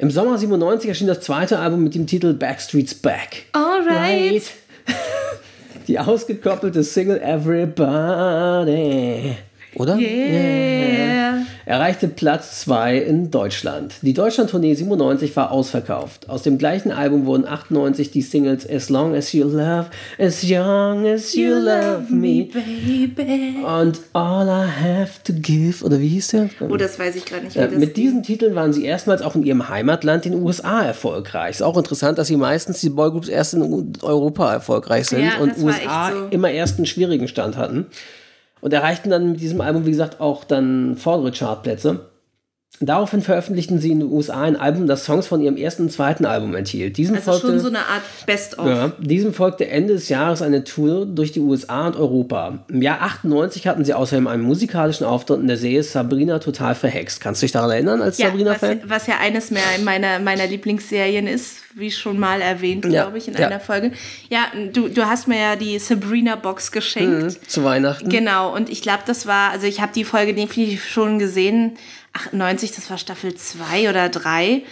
[0.00, 3.46] Im Sommer 97 erschien das zweite Album mit dem Titel Backstreet's Back.
[3.50, 4.44] Alright.
[5.88, 8.68] Die ausgekoppelte Single Everybody.
[9.74, 9.96] Oder?
[9.96, 11.47] Yeah.
[11.68, 13.96] Erreichte Platz 2 in Deutschland.
[14.00, 16.30] Die Deutschland-Tournee 97 war ausverkauft.
[16.30, 19.84] Aus dem gleichen Album wurden 98 die Singles As Long As You Love,
[20.18, 23.56] As Young As You Love Me baby.
[23.62, 25.84] und All I Have to Give.
[25.84, 26.48] Oder wie hieß der?
[26.60, 27.56] Oh, das weiß ich gerade nicht.
[27.56, 31.56] Äh, mit diesen Titeln waren sie erstmals auch in ihrem Heimatland, den USA, erfolgreich.
[31.56, 35.58] Ist auch interessant, dass sie meistens die Boygroups erst in Europa erfolgreich sind Ja, und
[35.58, 36.28] USA so.
[36.30, 37.84] immer erst einen schwierigen Stand hatten.
[38.60, 42.06] Und erreichten dann mit diesem Album, wie gesagt, auch dann vordere Chartplätze.
[42.80, 46.24] Daraufhin veröffentlichten sie in den USA ein Album, das Songs von ihrem ersten und zweiten
[46.24, 46.96] Album enthielt.
[46.96, 48.66] Diesem also folgte, schon so eine Art Best-of.
[48.66, 52.60] ja, diesem folgte Ende des Jahres eine Tour durch die USA und Europa.
[52.68, 57.20] Im Jahr 98 hatten sie außerdem einen musikalischen Auftritt in der Serie Sabrina total verhext.
[57.20, 58.80] Kannst du dich daran erinnern als Ja, was, Sabrina-Fan?
[58.84, 63.26] was ja eines mehr meiner, meiner Lieblingsserien ist, wie schon mal erwähnt, Ja, glaube ich,
[63.28, 63.92] in einer Folge.
[64.30, 67.22] Ja, du, du hast mir ja die Sabrina-Box geschenkt.
[67.24, 68.08] Mhm, Zu Weihnachten.
[68.08, 71.76] Genau, und ich glaube, das war, also ich habe die Folge definitiv schon gesehen,
[72.18, 74.62] 98, das war Staffel 2 oder 3.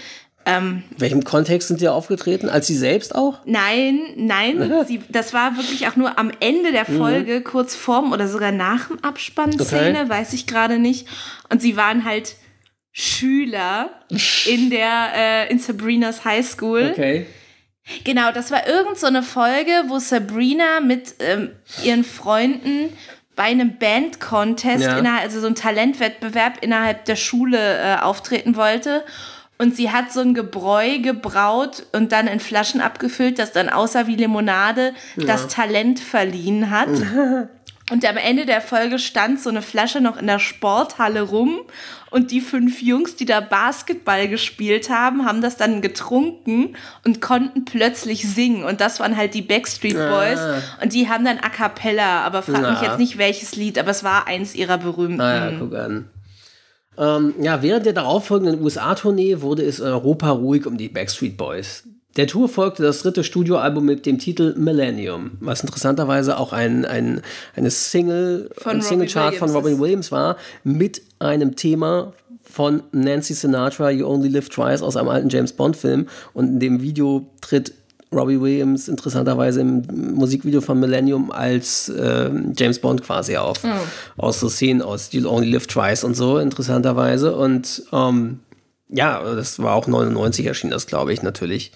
[0.49, 2.49] In welchem Kontext sind sie aufgetreten?
[2.49, 3.41] Als sie selbst auch?
[3.47, 6.99] Nein, nein, sie, das war wirklich auch nur am Ende der Mhm.
[6.99, 10.09] Folge, kurz vorm oder sogar nach dem Abspannszene, Okay.
[10.09, 11.09] weiß ich gerade nicht.
[11.51, 12.37] Und sie waren halt
[12.93, 13.91] Schüler
[14.47, 16.91] in der, äh, in Sabrinas High School.
[16.93, 17.27] Okay.
[18.05, 21.51] Genau, das war irgend so eine Folge, wo Sabrina mit ähm,
[21.85, 22.93] ihren Freunden
[23.37, 24.99] bei einem Band-Contest, Ja.
[24.99, 29.05] innerhalb- also so ein Talentwettbewerb innerhalb der Schule äh, auftreten wollte.
[29.59, 34.07] Und sie hat so ein Gebräu gebraut und dann in Flaschen abgefüllt, das dann außer
[34.07, 36.89] wie Limonade das Talent verliehen hat.
[37.91, 41.61] Und am Ende der Folge stand so eine Flasche noch in der Sporthalle rum
[42.11, 47.65] und die fünf Jungs, die da Basketball gespielt haben, haben das dann getrunken und konnten
[47.65, 48.65] plötzlich singen.
[48.65, 50.41] Und das waren halt die Backstreet Boys.
[50.83, 52.83] Und die haben dann A Cappella, aber frag mich Na.
[52.83, 55.21] jetzt nicht welches Lied, aber es war eins ihrer berühmten.
[55.21, 56.11] Ah ja, guck an.
[56.99, 61.85] Ähm, ja, während der darauffolgenden USA-Tournee wurde es in Europa ruhig um die Backstreet Boys.
[62.17, 67.21] Der Tour folgte das dritte Studioalbum mit dem Titel Millennium, was interessanterweise auch ein, ein,
[67.55, 69.81] eine Single, Von ein Robbie Single-Chart von Williams Robin.
[69.81, 75.29] Williams war, mit einem Thema von Nancy Sinatra, You Only Live Twice, aus einem alten
[75.29, 76.09] James Bond-Film.
[76.33, 77.75] Und in dem Video tritt
[78.13, 79.83] Robbie Williams interessanterweise im
[80.15, 83.59] Musikvideo von Millennium als äh, James Bond quasi auf.
[84.17, 87.37] Aus so Szenen aus You Only Live Twice und so, interessanterweise.
[87.37, 88.41] Und ähm,
[88.89, 91.73] ja, das war auch 99 erschien das, glaube ich, natürlich.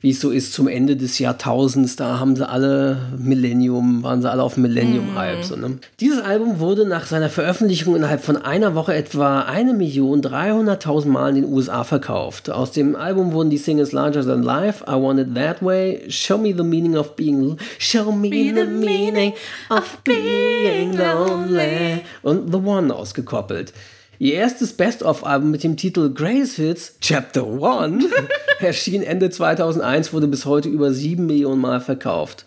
[0.00, 4.30] Wie es so ist zum Ende des Jahrtausends, da haben sie alle Millennium, waren sie
[4.30, 5.42] alle auf Millennium-Hype.
[5.42, 5.78] So, ne?
[5.98, 11.52] Dieses Album wurde nach seiner Veröffentlichung innerhalb von einer Woche etwa 1.300.000 Mal in den
[11.52, 12.50] USA verkauft.
[12.50, 16.38] Aus dem Album wurden die Singles Larger Than Life, I Want It That Way, Show
[16.38, 19.32] Me the Meaning of Being, Show Me the, the Meaning
[19.68, 23.72] of Being Lonely und The One ausgekoppelt.
[24.20, 28.04] Ihr erstes Best-of-Album mit dem Titel Grace Hits Chapter 1
[28.60, 32.44] erschien Ende 2001, wurde bis heute über 7 Millionen Mal verkauft.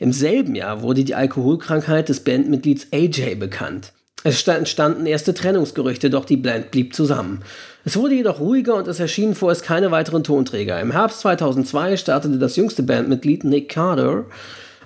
[0.00, 3.92] Im selben Jahr wurde die Alkoholkrankheit des Bandmitglieds AJ bekannt.
[4.24, 7.42] Es entstanden erste Trennungsgerüchte, doch die Band blieb zusammen.
[7.84, 10.80] Es wurde jedoch ruhiger und es erschienen vorerst keine weiteren Tonträger.
[10.80, 14.24] Im Herbst 2002 startete das jüngste Bandmitglied Nick Carter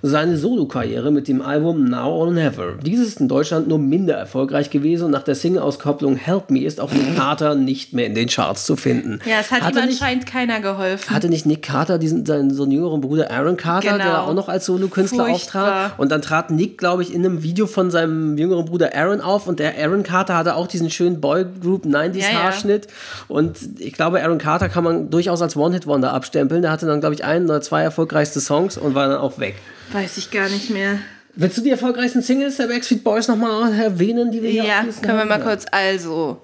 [0.03, 2.75] seine Solokarriere mit dem Album Now or Never.
[2.85, 6.81] Dieses ist in Deutschland nur minder erfolgreich gewesen und nach der Single-Auskopplung Help Me ist
[6.81, 9.21] auch Nick Carter nicht mehr in den Charts zu finden.
[9.25, 11.15] Ja, es hat hatte ihm anscheinend nicht, keiner geholfen.
[11.15, 14.05] Hatte nicht Nick Carter diesen, seinen so jüngeren Bruder Aaron Carter, genau.
[14.05, 15.99] der auch noch als Solokünstler auftrat?
[15.99, 19.47] Und dann trat Nick, glaube ich, in einem Video von seinem jüngeren Bruder Aaron auf
[19.47, 22.87] und der Aaron Carter hatte auch diesen schönen Boygroup 90s ja, Haarschnitt.
[22.87, 22.91] Ja.
[23.29, 26.63] Und ich glaube, Aaron Carter kann man durchaus als One-Hit-Wonder abstempeln.
[26.63, 29.57] Der hatte dann, glaube ich, ein oder zwei erfolgreichste Songs und war dann auch weg.
[29.93, 30.99] Weiß ich gar nicht mehr.
[31.35, 35.19] Willst du die erfolgreichsten Singles der Backstreet Boys nochmal erwähnen, die wir hier Ja, können
[35.19, 35.67] wir mal kurz.
[35.71, 36.43] Also,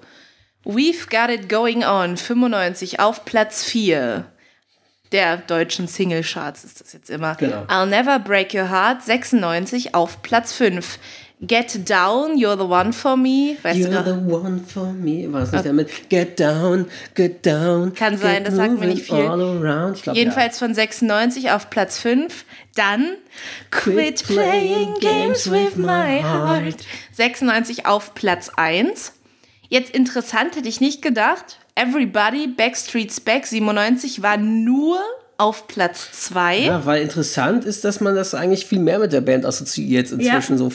[0.65, 4.25] We've Got It Going On, 95 auf Platz 4
[5.13, 7.35] der deutschen Single-Charts ist das jetzt immer.
[7.35, 7.63] Genau.
[7.67, 10.97] I'll Never Break Your Heart, 96 auf Platz 5.
[11.45, 13.57] Get Down, You're the One for Me.
[13.61, 15.31] Weißt you're du the One for Me.
[15.31, 15.69] War es nicht okay.
[15.69, 16.09] damit?
[16.09, 17.93] Get Down, Get Down.
[17.93, 19.25] Kann sein, das sagt mir nicht viel.
[19.25, 20.65] Glaub, Jedenfalls ja.
[20.65, 22.45] von 96 auf Platz 5.
[22.75, 23.15] Dann
[23.71, 26.77] Quit, Quit Playing Games with My Heart.
[27.11, 29.13] 96 auf Platz 1.
[29.67, 31.59] Jetzt interessant, hätte ich nicht gedacht.
[31.75, 34.99] Everybody, Backstreet's Back, 97 war nur
[35.43, 36.59] auf Platz 2.
[36.59, 40.53] Ja, weil interessant ist, dass man das eigentlich viel mehr mit der Band assoziiert inzwischen.
[40.53, 40.57] Ja.
[40.57, 40.71] So,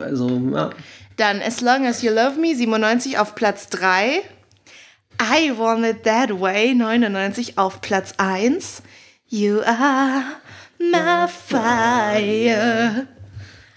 [0.00, 0.70] also, ja.
[1.18, 4.22] Dann As Long As You Love Me, 97 auf Platz 3.
[5.20, 8.82] I Want It That Way, 99 auf Platz 1.
[9.28, 10.22] You are
[10.78, 13.06] my fire.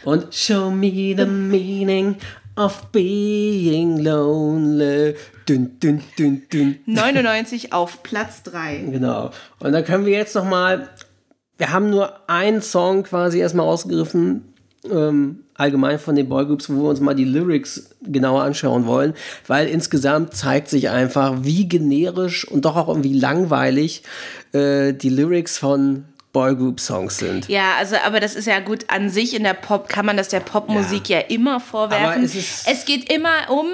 [0.05, 2.15] Und Show Me the Meaning
[2.59, 5.15] of Being Lonely.
[5.47, 6.79] Dün, dün, dün, dün.
[6.85, 8.89] 99 auf Platz 3.
[8.91, 9.31] Genau.
[9.59, 10.89] Und da können wir jetzt noch mal,
[11.57, 14.53] wir haben nur einen Song quasi erstmal ausgegriffen,
[14.91, 19.13] ähm, allgemein von den Boygroups, wo wir uns mal die Lyrics genauer anschauen wollen,
[19.47, 24.03] weil insgesamt zeigt sich einfach, wie generisch und doch auch irgendwie langweilig
[24.51, 27.47] äh, die Lyrics von Boygroup-Songs sind.
[27.47, 30.29] Ja, also aber das ist ja gut an sich in der Pop kann man das
[30.29, 31.19] der Popmusik ja.
[31.19, 32.23] ja immer vorwerfen.
[32.23, 33.67] Es, es, geht immer um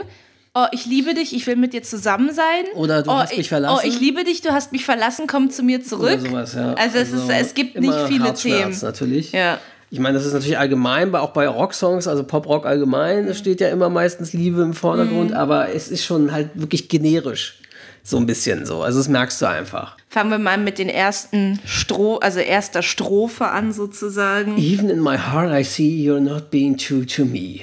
[0.57, 2.63] Oh, ich liebe dich, ich will mit dir zusammen sein.
[2.75, 3.77] Oder du oh, hast mich verlassen.
[3.77, 6.21] Oh, ich liebe dich, du hast mich verlassen, komm zu mir zurück.
[6.21, 6.73] Oder sowas, ja.
[6.75, 8.73] Also, es, ist, es gibt nicht viele Themen.
[8.81, 9.33] natürlich.
[9.33, 9.59] Ja.
[9.89, 13.67] Ich meine, das ist natürlich allgemein, auch bei Rocksongs, also Pop-Rock allgemein, da steht ja
[13.67, 15.37] immer meistens Liebe im Vordergrund, mhm.
[15.37, 17.59] aber es ist schon halt wirklich generisch.
[18.07, 18.83] So ein bisschen so.
[18.83, 19.97] Also das merkst du einfach.
[20.09, 24.59] Fangen wir mal mit den ersten Stro also erster Strophe an sozusagen.
[24.59, 27.61] Even in my heart I see you're not being true to me.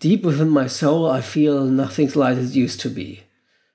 [0.00, 3.24] Deep within my soul I feel nothing's like it used to be.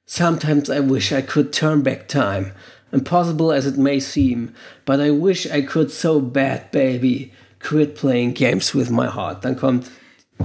[0.05, 2.53] Sometimes I wish I could turn back time,
[2.93, 4.53] impossible as it may seem,
[4.85, 7.33] but I wish I could so bad, baby.
[7.59, 9.43] Quit playing games with my heart.
[9.43, 9.87] Dann kommt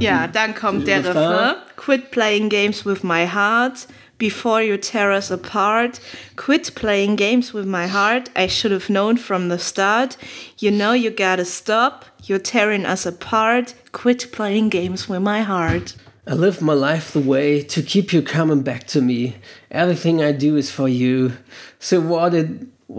[0.01, 1.55] Ja, dann kommt der Refrain.
[1.77, 3.87] Quit playing games with my heart.
[4.23, 5.99] Before you tear us apart.
[6.37, 8.31] Quit playing games with my heart.
[8.37, 10.17] I should have known from the start.
[10.59, 12.05] You know you gotta stop.
[12.23, 13.75] You're tearing us apart.
[13.91, 15.97] Quit playing games with my heart.
[16.25, 19.35] I live my life the way to keep you coming back to me.
[19.73, 21.33] Everything I do is for you.
[21.81, 22.47] So what it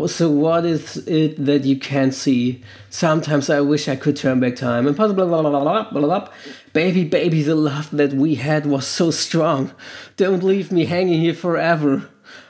[0.08, 2.62] so what is it that you can't see?
[2.90, 6.02] Sometimes I wish I could turn back time and blah blah blah blah blah blah
[6.02, 6.30] blah.
[6.74, 9.72] Baby, baby, the love that we had was so strong.
[10.18, 12.10] Don't leave me hanging here forever.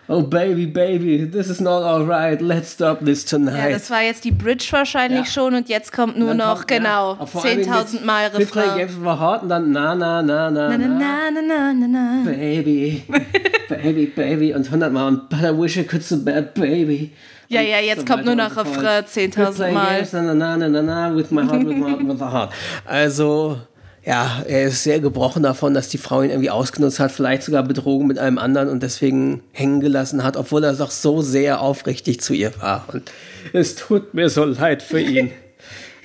[0.10, 2.41] Oh baby, baby, this is not alright.
[2.41, 3.58] Let's stop this tonight.
[3.58, 5.32] Ja, das war jetzt die Bridge wahrscheinlich ja.
[5.32, 8.77] schon und jetzt kommt nur noch kommt, genau ja, 10.000 Mal Refrain.
[8.77, 12.23] Games of Heart und dann na na na na na na na na na na
[12.25, 13.06] Baby,
[13.69, 17.13] baby, baby und 100 Mal und But I wish I could so bad, baby.
[17.53, 20.07] Ja, ja, jetzt so kommt nur noch Refrain 10.000 Mal.
[20.11, 22.53] Na, na, na, na, na, with my heart, with my heart, with my heart.
[22.85, 23.57] Also
[24.05, 27.63] ja, er ist sehr gebrochen davon, dass die Frau ihn irgendwie ausgenutzt hat, vielleicht sogar
[27.63, 32.19] betrogen mit einem anderen und deswegen hängen gelassen hat, obwohl er doch so sehr aufrichtig
[32.19, 32.85] zu ihr war.
[32.91, 33.11] Und
[33.53, 35.31] es tut mir so leid für ihn.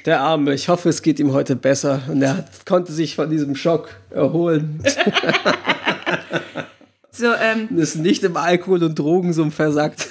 [0.06, 3.30] Der Arme, ich hoffe, es geht ihm heute besser und er hat, konnte sich von
[3.30, 4.80] diesem Schock erholen.
[7.11, 7.68] so, ähm.
[7.76, 10.06] Ist nicht im Alkohol- und Drogensumpf versackt.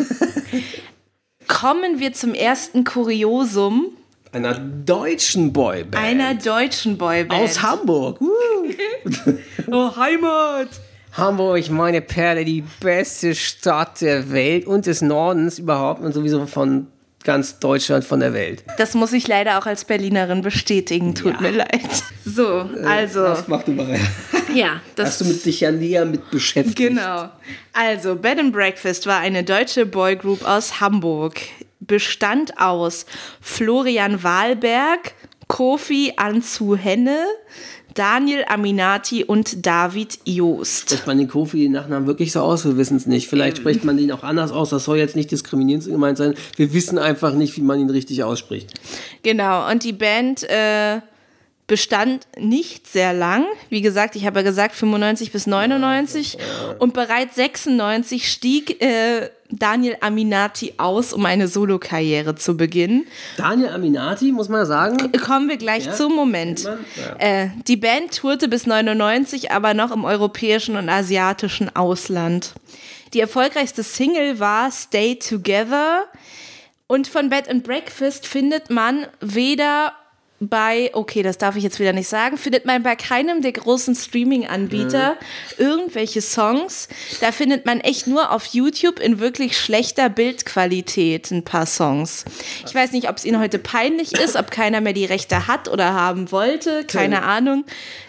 [1.48, 3.88] Kommen wir zum ersten Kuriosum
[4.32, 5.96] Einer deutschen Boyband.
[5.96, 7.42] einer deutschen Boyband.
[7.42, 8.20] Aus Hamburg.
[9.72, 10.70] Oh, Heimat!
[11.14, 16.88] Hamburg, meine Perle, die beste Stadt der Welt und des Nordens überhaupt und sowieso von
[17.28, 18.64] ganz Deutschland, von der Welt.
[18.78, 21.42] Das muss ich leider auch als Berlinerin bestätigen, tut Ja.
[21.42, 21.82] mir leid.
[22.26, 24.00] So, also, Das macht überall.
[24.54, 26.78] ja, das Hast du mit dich ja näher mit beschäftigt.
[26.78, 27.30] Genau.
[27.74, 31.40] Also, Bed and Breakfast war eine deutsche Boygroup aus Hamburg.
[31.80, 33.06] Bestand aus
[33.42, 35.14] Florian Wahlberg,
[35.48, 37.20] Kofi Anzu Henne,
[37.98, 40.90] Daniel Aminati und David Joost.
[40.92, 42.64] Spricht man den Kofi den Nachnamen wirklich so aus?
[42.64, 43.28] Wir wissen es nicht.
[43.28, 44.70] Vielleicht spricht man den auch anders aus.
[44.70, 46.36] Das soll jetzt nicht diskriminierend gemeint sein.
[46.58, 48.72] Wir wissen einfach nicht, wie man ihn richtig ausspricht.
[49.24, 51.02] Genau, und die Band äh,
[51.68, 53.46] bestand nicht sehr lang.
[53.70, 56.38] Wie gesagt, ich habe ja gesagt 95 bis 99.
[56.80, 63.06] Und bereits 96 stieg äh, Daniel Aminati aus, um eine Solokarriere zu beginnen.
[63.36, 65.12] Daniel Aminati, muss man sagen.
[65.20, 66.64] Kommen wir gleich Ja, zum Moment.
[66.64, 66.78] ja.
[67.20, 72.54] Äh, die Band tourte bis 99, aber noch im europäischen und asiatischen Ausland.
[73.14, 76.06] Die erfolgreichste Single war Stay Together.
[76.88, 79.92] Und von Bed and Breakfast findet man weder
[80.40, 83.96] bei, okay, das darf ich jetzt wieder nicht sagen, findet man bei keinem der großen
[83.96, 85.18] Streaming-Anbieter
[85.58, 86.90] irgendwelche Songs.
[87.22, 92.24] Da findet man echt nur auf YouTube in wirklich schlechter Bildqualität ein paar Songs.
[92.68, 95.70] Ich weiß nicht, ob es ihnen heute peinlich ist, ob keiner mehr die Rechte hat
[95.70, 97.66] oder haben wollte, keine Ahnung.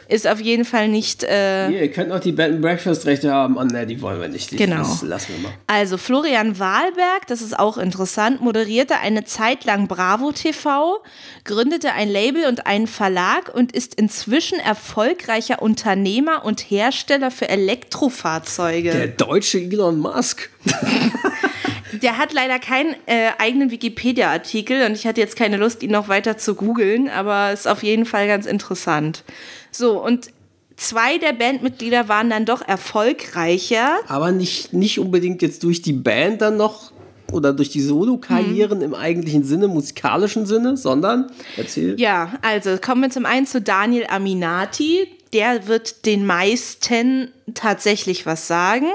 [0.08, 1.22] Ist auf jeden Fall nicht.
[1.22, 3.58] Äh, Hier, ihr könnt noch die Bed and Breakfast Rechte haben.
[3.58, 4.50] Oh ne, die wollen wir nicht.
[4.50, 4.86] Die, Genau.
[5.02, 5.52] Lassen wir mal.
[5.66, 11.02] Also Florian Wahlberg, das ist auch interessant, moderierte eine Zeit lang Bravo TV,
[11.44, 18.90] gründete ein Label und einen Verlag und ist inzwischen erfolgreicher Unternehmer und Hersteller für Elektrofahrzeuge.
[18.92, 20.48] Der deutsche Elon Musk.
[22.02, 26.08] Der hat leider keinen äh, eigenen Wikipedia-Artikel und ich hatte jetzt keine Lust, ihn noch
[26.08, 29.24] weiter zu googeln, aber ist auf jeden Fall ganz interessant.
[29.72, 30.28] So, und
[30.76, 33.98] zwei der Bandmitglieder waren dann doch erfolgreicher.
[34.06, 36.92] Aber nicht, nicht unbedingt jetzt durch die Band dann noch
[37.32, 41.98] oder durch die Solo-Karrieren im eigentlichen Sinne, musikalischen Sinne, sondern, erzähl.
[42.00, 45.08] Ja, also kommen wir zum einen zu Daniel Aminati.
[45.32, 48.86] Der wird den meisten tatsächlich was sagen.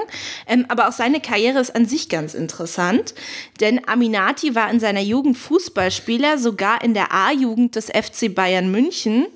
[0.46, 3.14] Ähm, aber auch seine Karriere ist an sich ganz interessant.
[3.60, 9.26] Denn Aminati war in seiner Jugend Fußballspieler, sogar in der A-Jugend des FC Bayern München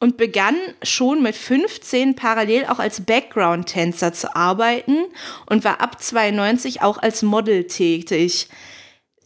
[0.00, 5.04] und begann schon mit 15 parallel auch als Background-Tänzer zu arbeiten
[5.46, 8.48] und war ab 92 auch als Model tätig.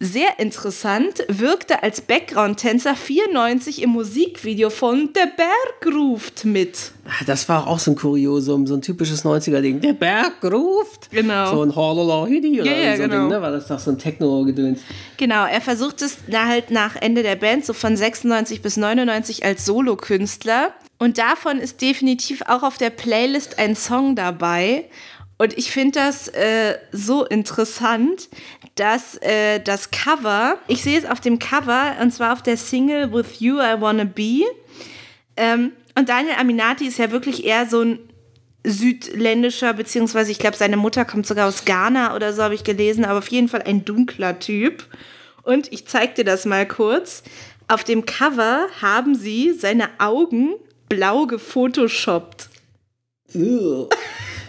[0.00, 6.92] Sehr interessant, wirkte als Background-Tänzer 94 im Musikvideo von Der Berg ruft mit.
[7.04, 9.80] Ah, Das war auch so ein Kuriosum, so ein typisches 90er-Ding.
[9.80, 11.10] Der Berg ruft.
[11.10, 11.52] Genau.
[11.52, 13.22] So ein Hololahidi oder ja, so ein genau.
[13.22, 13.42] Ding, ne?
[13.42, 14.82] War das doch so ein Techno-Gedöns.
[15.16, 19.64] Genau, er versucht es halt nach Ende der Band, so von 96 bis 99 als
[19.64, 20.74] Solokünstler.
[20.98, 24.84] Und davon ist definitiv auch auf der Playlist ein Song dabei.
[25.38, 28.28] Und ich finde das äh, so interessant,
[28.74, 33.12] dass äh, das Cover, ich sehe es auf dem Cover, und zwar auf der Single
[33.12, 34.42] With You I Wanna Be.
[35.36, 37.98] Ähm, und Daniel Aminati ist ja wirklich eher so ein
[38.64, 43.04] südländischer, beziehungsweise ich glaube, seine Mutter kommt sogar aus Ghana oder so, habe ich gelesen,
[43.04, 44.86] aber auf jeden Fall ein dunkler Typ.
[45.42, 47.22] Und ich zeig dir das mal kurz.
[47.68, 50.54] Auf dem Cover haben sie seine Augen
[50.88, 52.48] blau gefotoshoppt.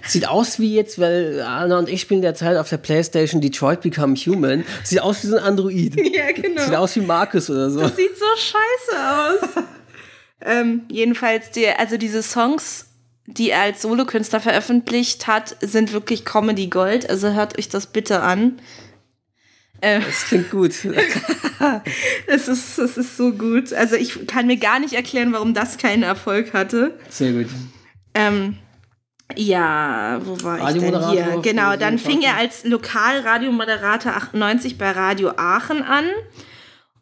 [0.09, 4.15] Sieht aus wie jetzt, weil Anna und ich spielen derzeit auf der Playstation Detroit Become
[4.15, 4.65] Human.
[4.83, 5.95] Sieht aus wie so ein Android.
[6.15, 6.63] Ja, genau.
[6.63, 7.81] Sieht aus wie Marcus oder so.
[7.81, 9.63] Das sieht so scheiße aus.
[10.41, 12.87] ähm, jedenfalls, die, also diese Songs,
[13.27, 17.07] die er als Solokünstler veröffentlicht hat, sind wirklich Comedy Gold.
[17.07, 18.59] Also hört euch das bitte an.
[19.81, 20.73] Das klingt gut.
[22.27, 23.73] Es ist, es ist so gut.
[23.73, 26.97] Also ich kann mir gar nicht erklären, warum das keinen Erfolg hatte.
[27.09, 27.47] Sehr gut.
[28.13, 28.55] Ähm,
[29.35, 31.39] ja, wo war ich denn hier?
[31.41, 36.05] Genau, dann fing er als Lokalradiomoderator 98 bei Radio Aachen an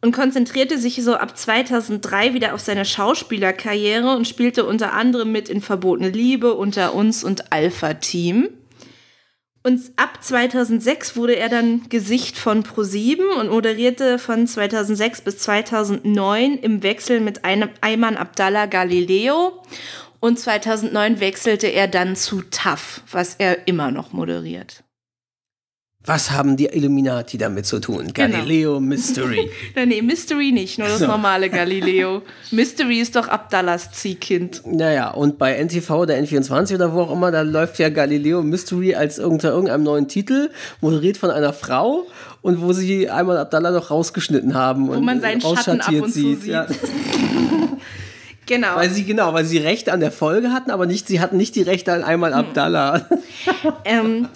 [0.00, 5.48] und konzentrierte sich so ab 2003 wieder auf seine Schauspielerkarriere und spielte unter anderem mit
[5.48, 8.50] in Verbotene Liebe, Unter uns und Alpha Team.
[9.64, 16.58] Und ab 2006 wurde er dann Gesicht von Pro7 und moderierte von 2006 bis 2009
[16.58, 19.60] im Wechsel mit einem Ayman Abdallah Galileo.
[20.20, 24.82] Und 2009 wechselte er dann zu TAF, was er immer noch moderiert.
[26.04, 28.12] Was haben die Illuminati damit zu tun?
[28.14, 28.38] Genau.
[28.38, 29.50] Galileo Mystery.
[29.74, 31.06] nee, Mystery nicht, nur das so.
[31.06, 32.22] normale Galileo.
[32.50, 34.62] Mystery ist doch Abdallahs Ziehkind.
[34.64, 38.94] Naja, und bei NTV oder N24 oder wo auch immer, da läuft ja Galileo Mystery
[38.94, 40.50] als unter irgendeinem neuen Titel,
[40.80, 42.06] moderiert von einer Frau
[42.40, 44.88] und wo sie einmal Abdallah noch rausgeschnitten haben.
[44.88, 46.42] Wo und man seinen Schatten ab und sieht.
[46.42, 46.50] sieht.
[46.50, 46.66] Ja.
[48.48, 48.76] Genau.
[48.76, 51.54] Weil sie, genau, weil sie Rechte an der Folge hatten, aber nicht, sie hatten nicht
[51.54, 52.38] die Rechte an einmal hm.
[52.38, 53.06] Abdallah.
[53.84, 54.26] ähm,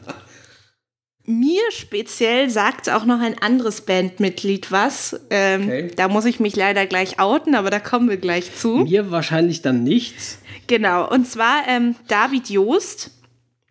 [1.25, 5.19] mir speziell sagt auch noch ein anderes Bandmitglied was.
[5.31, 5.91] Ähm, okay.
[5.97, 8.79] Da muss ich mich leider gleich outen, aber da kommen wir gleich zu.
[8.79, 10.39] Mir wahrscheinlich dann nichts.
[10.67, 13.11] Genau, und zwar ähm, David Joost.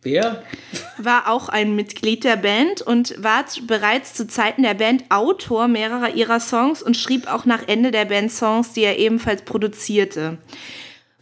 [0.03, 0.43] Wer?
[0.97, 6.15] War auch ein Mitglied der Band und war bereits zu Zeiten der Band Autor mehrerer
[6.15, 10.39] ihrer Songs und schrieb auch nach Ende der Band Songs, die er ebenfalls produzierte.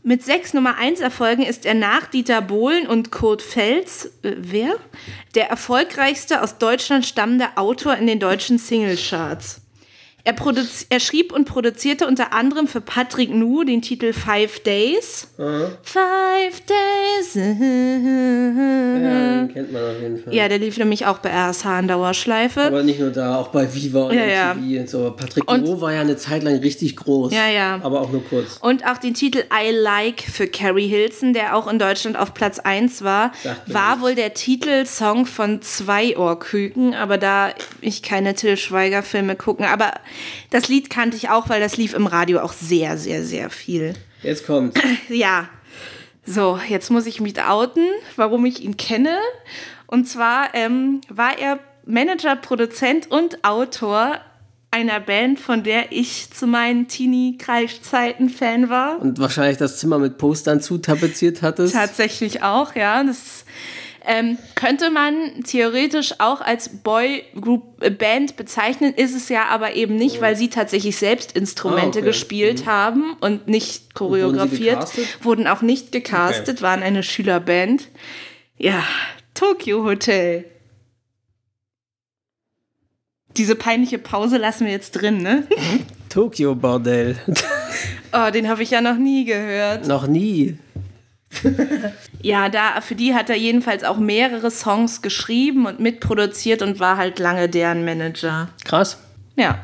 [0.01, 4.75] Mit sechs Nummer 1 Erfolgen ist er nach Dieter Bohlen und Kurt Fels, äh, wer?
[5.35, 9.61] Der erfolgreichste aus Deutschland stammende Autor in den deutschen Singlecharts.
[10.29, 10.35] Er,
[10.89, 15.27] er, schrieb und produzierte unter anderem für Patrick Nu den Titel Five Days.
[15.39, 15.69] Mhm.
[15.81, 17.33] Five Days.
[17.33, 20.31] Ja, den kennt man auf jeden Fall.
[20.31, 22.61] Ja, der lief nämlich auch bei RSH in Dauerschleife.
[22.61, 24.81] Aber nicht nur da, auch bei Viva und ja, MTV ja.
[24.81, 25.11] und so.
[25.17, 27.33] Patrick und, Nu war ja eine Zeit lang richtig groß.
[27.33, 27.79] Ja, ja.
[27.81, 28.59] Aber auch nur kurz.
[28.61, 32.59] Und auch den Titel I Like für Carrie Hilson, der auch in Deutschland auf Platz
[32.59, 33.31] 1 war,
[33.65, 34.03] war nicht.
[34.03, 36.93] wohl der Titelsong von Zwei Ohrküken.
[36.93, 37.49] Aber da
[37.81, 39.93] ich keine Till Schweiger Filme gucken, aber
[40.49, 43.93] das Lied kannte ich auch, weil das lief im Radio auch sehr, sehr, sehr viel.
[44.23, 44.79] Jetzt kommt.
[45.09, 45.49] Ja.
[46.25, 49.17] So, jetzt muss ich mich outen, warum ich ihn kenne.
[49.87, 54.19] Und zwar ähm, war er Manager, Produzent und Autor
[54.71, 59.01] einer Band, von der ich zu meinen Teenie-Kreiszeiten Fan war.
[59.01, 61.73] Und wahrscheinlich das Zimmer mit Postern zutapeziert hattest.
[61.73, 63.03] Tatsächlich auch, ja.
[63.03, 63.45] Das
[64.05, 70.35] ähm, könnte man theoretisch auch als Boy-Group-Band bezeichnen, ist es ja aber eben nicht, weil
[70.35, 72.09] sie tatsächlich selbst Instrumente ah, okay.
[72.09, 72.69] gespielt mhm.
[72.69, 74.95] haben und nicht choreografiert.
[74.95, 76.61] Wurden, wurden, auch nicht gecastet, okay.
[76.61, 77.87] waren eine Schülerband.
[78.57, 78.83] Ja,
[79.33, 80.45] Tokyo Hotel.
[83.37, 85.47] Diese peinliche Pause lassen wir jetzt drin, ne?
[86.09, 87.15] Tokyo Bordell.
[88.11, 89.87] oh, den habe ich ja noch nie gehört.
[89.87, 90.57] Noch nie
[92.21, 96.97] ja, da, für die hat er jedenfalls auch mehrere Songs geschrieben und mitproduziert und war
[96.97, 98.49] halt lange deren Manager.
[98.65, 98.97] Krass.
[99.35, 99.59] Ja.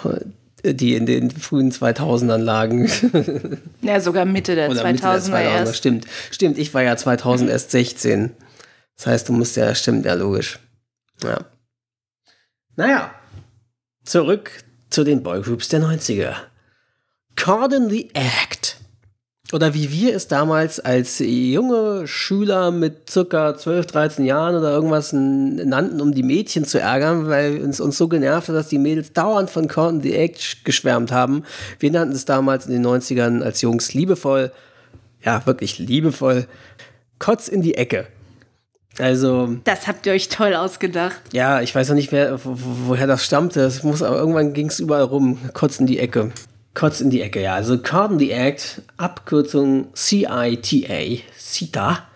[0.63, 2.89] die in den frühen 2000ern lagen.
[3.81, 5.75] Ja, sogar Mitte der Oder 2000er, Mitte der 2000er erst.
[5.75, 8.35] Stimmt, stimmt, ich war ja 2000 erst 16.
[8.95, 10.59] Das heißt, du musst ja, stimmt, ja, logisch.
[11.23, 11.45] Ja.
[12.75, 13.13] Naja,
[14.03, 14.51] zurück
[14.91, 16.35] zu den Boygroups der 90er.
[17.35, 18.77] Cordon the Act
[19.53, 25.13] oder wie wir es damals als junge Schüler mit circa 12, 13 Jahren oder irgendwas
[25.13, 29.13] nannten, um die Mädchen zu ärgern, weil es uns so genervt hat, dass die Mädels
[29.13, 31.43] dauernd von Corn the Act geschwärmt haben.
[31.79, 34.51] Wir nannten es damals in den 90ern als Jungs liebevoll,
[35.23, 36.47] ja, wirklich liebevoll,
[37.19, 38.07] Kotz in die Ecke.
[38.97, 39.57] Also.
[39.63, 41.21] Das habt ihr euch toll ausgedacht.
[41.31, 43.61] Ja, ich weiß noch nicht, wer, woher das stammte.
[43.61, 45.37] Es muss, aber irgendwann ging es überall rum.
[45.53, 46.31] Kotz in die Ecke.
[46.73, 47.55] Kurz in die Ecke, ja.
[47.55, 52.07] Also Cordon the Act, Abkürzung CITA, CITA,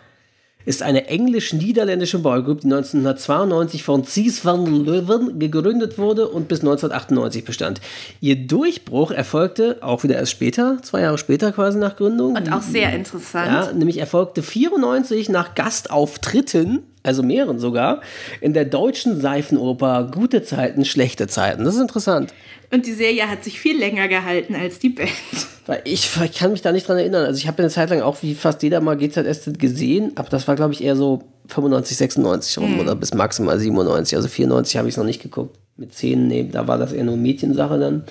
[0.65, 7.45] ist eine englisch-niederländische Boygroup, die 1992 von Cies van Leuven gegründet wurde und bis 1998
[7.45, 7.81] bestand.
[8.19, 12.35] Ihr Durchbruch erfolgte auch wieder erst später, zwei Jahre später quasi nach Gründung.
[12.35, 13.47] Und auch sehr interessant.
[13.47, 18.01] Ja, nämlich erfolgte 94 nach Gastauftritten also mehreren sogar,
[18.41, 21.63] in der deutschen Seifenoper Gute Zeiten, schlechte Zeiten.
[21.63, 22.33] Das ist interessant.
[22.71, 25.09] Und die Serie hat sich viel länger gehalten als die Band.
[25.67, 27.25] Weil ich, ich kann mich da nicht dran erinnern.
[27.25, 30.47] Also ich habe eine Zeit lang auch wie fast jeder mal GZSZ gesehen, aber das
[30.47, 32.79] war glaube ich eher so 95, 96 rum hm.
[32.79, 34.15] oder bis maximal 97.
[34.15, 35.57] Also 94 habe ich es noch nicht geguckt.
[35.77, 38.03] Mit 10, nee, da war das eher nur Mädchensache dann.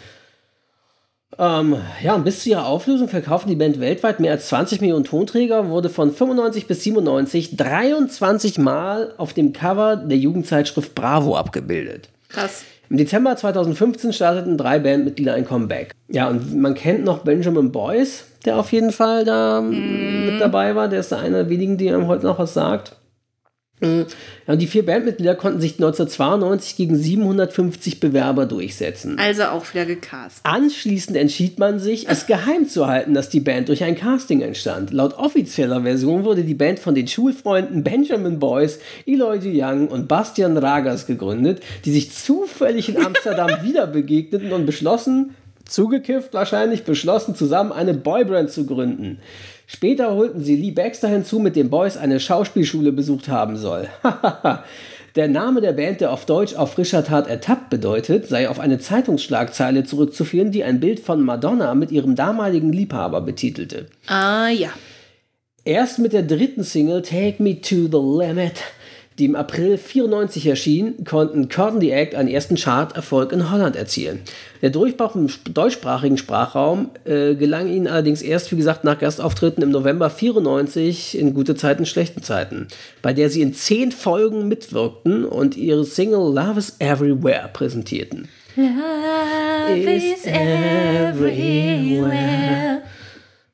[1.39, 5.05] Ähm, ja, und bis zu ihrer Auflösung verkauften die Band weltweit mehr als 20 Millionen
[5.05, 12.09] Tonträger, wurde von 95 bis 97 23 Mal auf dem Cover der Jugendzeitschrift Bravo abgebildet.
[12.29, 12.65] Krass.
[12.91, 15.93] Im Dezember 2015 starteten drei Bandmitglieder ein Comeback.
[16.09, 20.27] Ja, und man kennt noch Benjamin Boyce, der auf jeden Fall da mm.
[20.27, 20.89] mit dabei war.
[20.89, 22.97] Der ist einer der wenigen, die einem heute noch was sagt.
[23.81, 24.07] Ja,
[24.47, 29.19] und die vier Bandmitglieder konnten sich 1992 gegen 750 Bewerber durchsetzen.
[29.19, 30.41] Also auch wieder gecast.
[30.45, 34.93] Anschließend entschied man sich, es geheim zu halten, dass die Band durch ein Casting entstand.
[34.93, 40.07] Laut offizieller Version wurde die Band von den Schulfreunden Benjamin Boyce, Eloy de Young und
[40.07, 45.35] Bastian Ragas gegründet, die sich zufällig in Amsterdam wieder begegneten und beschlossen,
[45.69, 49.19] zugekifft wahrscheinlich, beschlossen, zusammen eine Boyband zu gründen.
[49.67, 53.89] Später holten sie Lee Baxter hinzu, mit dem Boys eine Schauspielschule besucht haben soll.
[55.17, 58.79] der Name der Band, der auf Deutsch auf frischer Tat ertappt bedeutet, sei auf eine
[58.79, 63.87] Zeitungsschlagzeile zurückzuführen, die ein Bild von Madonna mit ihrem damaligen Liebhaber betitelte.
[64.07, 64.71] Ah ja.
[65.65, 68.61] Erst mit der dritten Single Take Me to the Limit
[69.19, 74.21] die im April 94 erschien, konnten Curtain the Act einen ersten Chart-Erfolg in Holland erzielen.
[74.61, 79.71] Der Durchbruch im deutschsprachigen Sprachraum äh, gelang ihnen allerdings erst, wie gesagt, nach Gastauftritten im
[79.71, 82.67] November 94 in gute Zeiten, schlechten Zeiten,
[83.03, 88.29] bei der sie in zehn Folgen mitwirkten und ihre Single Love is Everywhere präsentierten.
[88.57, 91.55] Love is everywhere.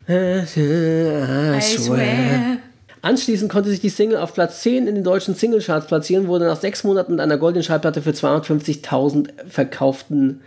[0.08, 2.69] I swear.
[3.03, 6.61] Anschließend konnte sich die Single auf Platz 10 in den deutschen Singlecharts platzieren, wurde nach
[6.61, 10.42] sechs Monaten mit einer goldenen Schallplatte für 250.000 verkauften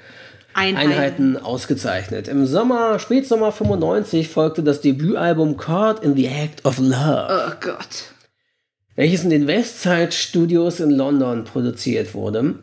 [0.54, 0.92] Einheiten.
[0.92, 1.38] Einheiten.
[1.38, 2.28] ausgezeichnet.
[2.28, 7.28] Im Sommer, Spätsommer 95 folgte das Debütalbum Caught in the Act of Love.
[7.30, 8.14] Oh Gott.
[8.96, 12.60] Welches in den Westside Studios in London produziert wurde.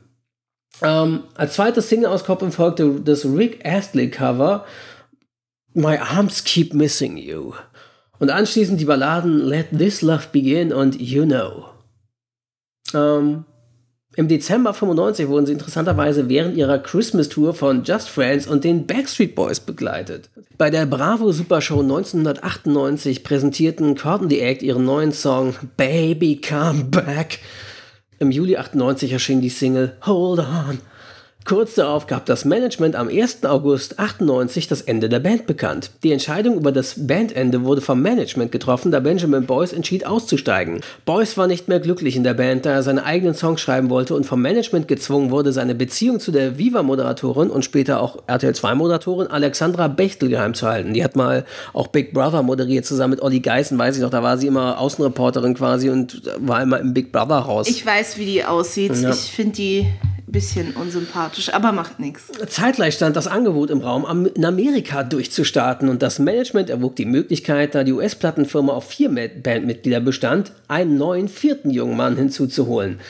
[0.83, 4.65] Ähm, als zweites Single-Auskopplung folgte das Rick Astley Cover
[5.75, 7.53] My Arms Keep Missing You.
[8.21, 11.65] Und anschließend die Balladen Let This Love Begin und You Know.
[12.93, 13.45] Ähm,
[14.15, 18.87] Im Dezember 95 wurden sie interessanterweise während ihrer Christmas Tour von Just Friends und den
[18.87, 20.29] Backstreet Boys begleitet.
[20.59, 27.39] Bei der Bravo Supershow 1998 präsentierten Cotton the Act ihren neuen Song Baby Come Back.
[28.19, 30.79] Im Juli 98 erschien die Single Hold On
[31.47, 33.45] Kurz darauf gab das Management am 1.
[33.45, 35.91] August 98 das Ende der Band bekannt.
[36.03, 40.81] Die Entscheidung über das Bandende wurde vom Management getroffen, da Benjamin Boyce entschied auszusteigen.
[41.07, 44.15] Boyce war nicht mehr glücklich in der Band, da er seine eigenen Songs schreiben wollte
[44.15, 49.29] und vom Management gezwungen wurde, seine Beziehung zu der Viva-Moderatorin und später auch RTL 2-Moderatorin
[49.29, 50.93] Alexandra Bechtel geheim zu halten.
[50.93, 54.23] Die hat mal auch Big Brother moderiert, zusammen mit Olli Geißen, weiß ich noch, da
[54.23, 57.67] war sie immer Außenreporterin quasi und war immer im Big Brother Haus.
[57.67, 58.95] Ich weiß, wie die aussieht.
[58.95, 59.11] Ja.
[59.11, 59.87] Ich finde die
[60.33, 62.31] bisschen unsympathisch, aber macht nichts.
[62.49, 67.75] Zeitgleich stand das Angebot im Raum, in Amerika durchzustarten und das Management erwog die Möglichkeit,
[67.75, 73.01] da die US-Plattenfirma auf vier Bandmitglieder bestand, einen neuen vierten jungen Mann hinzuzuholen.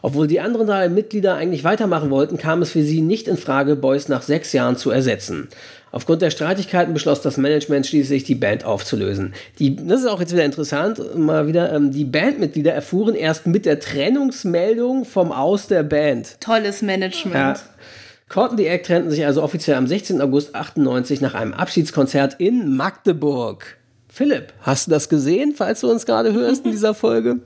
[0.00, 3.74] Obwohl die anderen drei Mitglieder eigentlich weitermachen wollten, kam es für sie nicht in Frage,
[3.74, 5.48] Boyce nach sechs Jahren zu ersetzen.
[5.90, 9.34] Aufgrund der Streitigkeiten beschloss das Management schließlich, die Band aufzulösen.
[9.58, 13.64] Die, das ist auch jetzt wieder interessant, mal wieder, ähm, die Bandmitglieder erfuhren erst mit
[13.64, 16.40] der Trennungsmeldung vom Aus der Band.
[16.40, 17.34] Tolles Management.
[17.34, 17.56] Ja.
[18.28, 20.20] Corton the Egg trennten sich also offiziell am 16.
[20.20, 23.78] August 98 nach einem Abschiedskonzert in Magdeburg.
[24.08, 27.40] Philipp, hast du das gesehen, falls du uns gerade hörst in dieser Folge?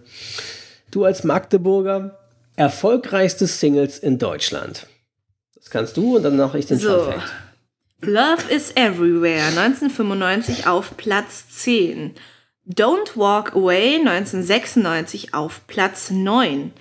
[0.90, 2.18] Du als Magdeburger,
[2.56, 4.86] erfolgreichste Singles in Deutschland.
[5.54, 7.04] Das kannst du und dann noch ich den so.
[7.04, 7.32] Fun Fact.
[8.04, 12.16] Love is Everywhere 1995 auf Platz 10.
[12.66, 16.72] Don't Walk Away 1996 auf Platz 9.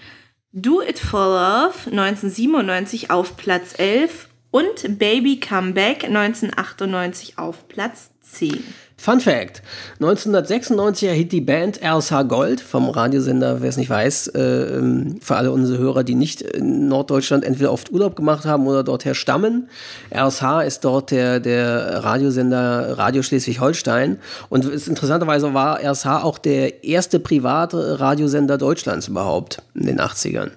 [0.51, 8.11] Do It For Love 1997 auf Platz 11 und Baby Come Back 1998 auf Platz
[8.21, 8.63] 10.
[9.01, 9.63] Fun Fact:
[9.99, 15.37] 1996 erhielt die Band RSH Gold vom Radiosender, wer es nicht weiß, äh, ähm, für
[15.37, 19.69] alle unsere Hörer, die nicht in Norddeutschland entweder oft Urlaub gemacht haben oder dorther stammen.
[20.13, 26.83] RSH ist dort der, der Radiosender Radio Schleswig-Holstein und ist, interessanterweise war RSH auch der
[26.83, 30.51] erste private Radiosender Deutschlands überhaupt in den 80ern.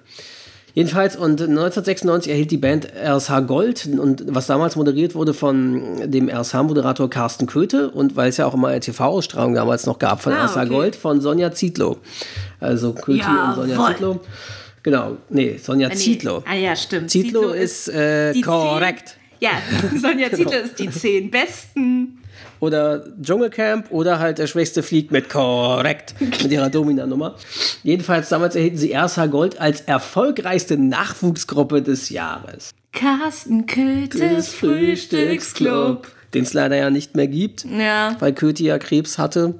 [0.75, 6.29] Jedenfalls, und 1996 erhielt die Band RSH Gold, und was damals moderiert wurde von dem
[6.29, 10.33] RSH-Moderator Carsten Köthe, und weil es ja auch immer eine TV-Ausstrahlung damals noch gab von
[10.33, 10.67] ah, RSH okay.
[10.67, 11.97] Gold, von Sonja Zietlow.
[12.59, 13.91] Also Köthe ja, und Sonja voll.
[13.93, 14.19] Zietlow.
[14.83, 16.43] Genau, nee, Sonja ah, Zietlow.
[16.45, 17.09] Ah ja, stimmt.
[17.09, 19.15] Zietlow, Zietlow ist, äh, korrekt.
[19.39, 19.51] Ja,
[19.97, 20.65] Sonja Zietlow genau.
[20.65, 22.19] ist die zehn besten
[22.59, 27.35] oder Dschungelcamp oder halt der Schwächste fliegt mit korrekt mit ihrer Domina-Nummer.
[27.83, 32.71] Jedenfalls damals erhielten sie RSH Gold als erfolgreichste Nachwuchsgruppe des Jahres.
[32.91, 36.07] Carsten Köthes Frühstücksclub.
[36.33, 38.15] Den es leider ja nicht mehr gibt, ja.
[38.19, 39.55] weil Köthe ja Krebs hatte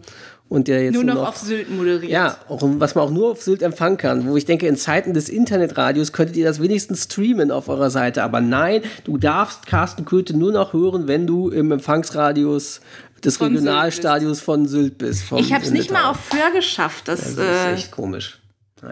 [0.48, 2.12] und der jetzt nur noch, noch, auf Sylt moderiert.
[2.12, 4.28] Ja, auch, was man auch nur auf Sylt empfangen kann.
[4.28, 8.24] Wo ich denke, in Zeiten des Internetradios könntet ihr das wenigstens streamen auf eurer Seite.
[8.24, 12.82] Aber nein, du darfst Carsten Köthe nur noch hören, wenn du im Empfangsradius
[13.24, 15.32] des von Regionalstadios Sylt von Sylt bist.
[15.38, 17.08] Ich habe es nicht mal auf Föhr geschafft.
[17.08, 18.40] Das, das ist äh, echt komisch.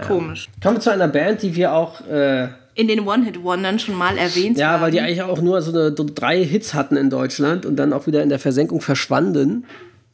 [0.07, 0.49] Komisch.
[0.61, 2.01] Kommen wir zu einer Band, die wir auch.
[2.07, 4.81] Äh, In den One-Hit-Wondern schon mal erwähnt ja, haben.
[4.81, 7.93] weil die eigentlich auch nur so, eine, so drei Hits hatten in Deutschland und dann
[7.93, 9.65] auch wieder in der Versenkung verschwanden.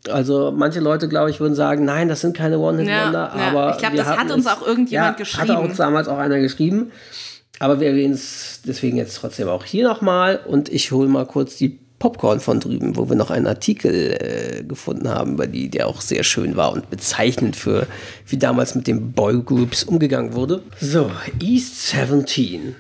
[0.08, 3.48] Also manche Leute, glaube ich, würden sagen, nein, das sind keine One-Hit-Wonder, Ja, ja.
[3.50, 5.50] aber Ich glaub, wir das hat uns auch irgendjemand ja, geschrieben.
[5.50, 6.92] Hat auch damals auch einer geschrieben.
[7.60, 11.58] Aber wir erwähnen es deswegen jetzt trotzdem auch hier nochmal und ich hole mal kurz
[11.58, 15.88] die Popcorn von drüben, wo wir noch einen Artikel äh, gefunden haben, über die, der
[15.88, 17.86] auch sehr schön war und bezeichnend für,
[18.26, 20.62] wie damals mit den Boygroups umgegangen wurde.
[20.80, 22.76] So, East 17.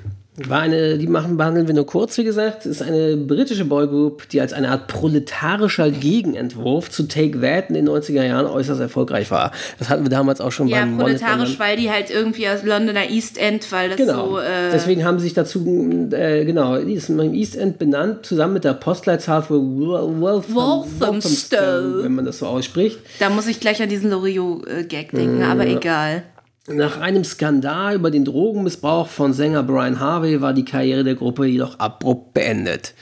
[0.47, 4.41] War eine, die machen, behandeln wir nur kurz, wie gesagt, ist eine britische Boygroup, die
[4.41, 9.51] als eine Art proletarischer Gegenentwurf zu Take That in den 90er Jahren äußerst erfolgreich war.
[9.79, 11.05] Das hatten wir damals auch schon ja, beim Wonder.
[11.05, 14.29] proletarisch, weil die halt irgendwie aus Londoner East End, weil das Genau.
[14.31, 14.39] so.
[14.39, 15.65] Äh, Deswegen haben sie sich dazu,
[16.11, 22.03] äh, genau, die ist im East End benannt, zusammen mit der Postleitzahl für Walthamstow.
[22.03, 22.99] wenn man das so ausspricht.
[23.19, 26.23] da muss ich gleich an diesen Loriot-Gag denken, aber egal.
[26.71, 31.45] Nach einem Skandal über den Drogenmissbrauch von Sänger Brian Harvey war die Karriere der Gruppe
[31.45, 32.93] jedoch abrupt beendet.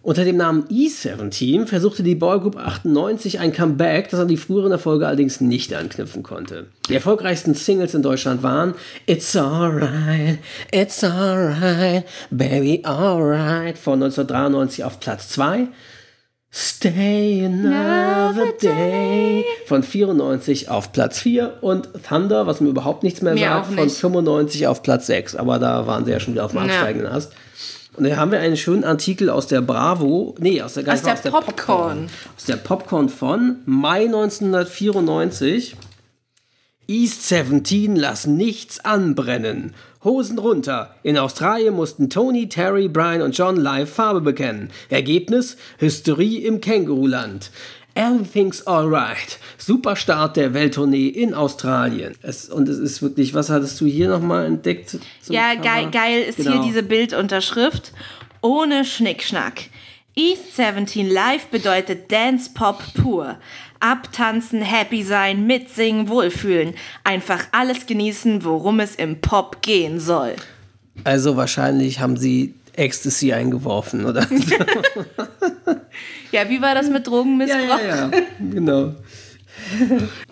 [0.00, 5.06] Unter dem Namen E17 versuchte die Boygroup 98 ein Comeback, das an die früheren Erfolge
[5.06, 6.68] allerdings nicht anknüpfen konnte.
[6.88, 8.74] Die erfolgreichsten Singles in Deutschland waren
[9.06, 10.38] It's Alright,
[10.72, 15.68] It's Alright, Baby Alright von 1993 auf Platz 2,
[16.54, 23.32] Stay Another Day von 94 auf Platz 4 und Thunder, was mir überhaupt nichts mehr
[23.32, 23.96] Mir sagt, auch von nicht.
[23.96, 25.34] 95 auf Platz 6.
[25.36, 26.64] Aber da waren sie ja schon wieder auf dem Ja.
[26.66, 27.32] absteigenden Ast.
[27.94, 31.24] Und da haben wir einen schönen Artikel aus der Bravo, nee, aus der, Aus nicht
[31.24, 32.08] der wahr, Popcorn.
[32.36, 35.76] Aus der Popcorn von Mai 1994.
[36.88, 39.74] East 17 lass nichts anbrennen.
[40.04, 40.94] Hosen runter.
[41.02, 44.70] In Australien mussten Tony, Terry, Brian und John live Farbe bekennen.
[44.88, 47.50] Ergebnis: Hysterie im Känguruland.
[47.94, 49.38] Everything's alright.
[49.58, 52.14] Super Start der Welttournee in Australien.
[52.22, 54.98] Es, und es ist wirklich, was hattest du hier nochmal entdeckt?
[55.28, 56.52] Ja, geil, geil ist Genau.
[56.52, 57.92] hier diese Bildunterschrift.
[58.40, 59.64] Ohne Schnickschnack.
[60.16, 63.36] East 17 Live bedeutet Dance Pop pur.
[63.82, 66.74] Abtanzen, happy sein, mitsingen, wohlfühlen.
[67.04, 70.34] Einfach alles genießen, worum es im Pop gehen soll.
[71.04, 74.26] Also wahrscheinlich haben sie Ecstasy eingeworfen, oder?
[76.32, 77.78] Ja, wie war das mit Drogenmissbrauch?
[77.86, 78.10] ja,
[78.40, 78.94] genau.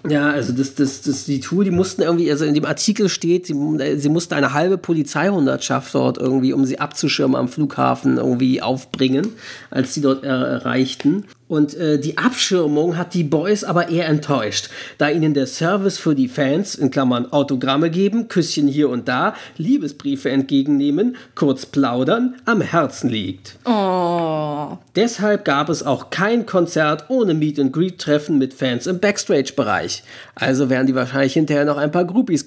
[0.09, 3.47] Ja, also das, das, das, die Tour, die mussten irgendwie, also in dem Artikel steht,
[3.47, 3.55] sie,
[3.97, 9.29] sie mussten eine halbe Polizeihundertschaft dort irgendwie, um sie abzuschirmen am Flughafen, irgendwie aufbringen,
[9.71, 11.27] als sie dort erreichten.
[11.51, 16.15] Und äh, die Abschirmung hat die Boys aber eher enttäuscht, da ihnen der Service für
[16.15, 22.61] die Fans, in Klammern Autogramme geben, Küsschen hier und da, Liebesbriefe entgegennehmen, kurz plaudern, am
[22.61, 23.59] Herzen liegt.
[23.65, 24.79] Oh.
[24.95, 30.05] Deshalb gab es auch kein Konzert ohne Meet-and-Greet-Treffen mit Fans im Backstage-Bereich.
[30.37, 32.45] Also werden die wahrscheinlich hinterher noch ein paar Groupies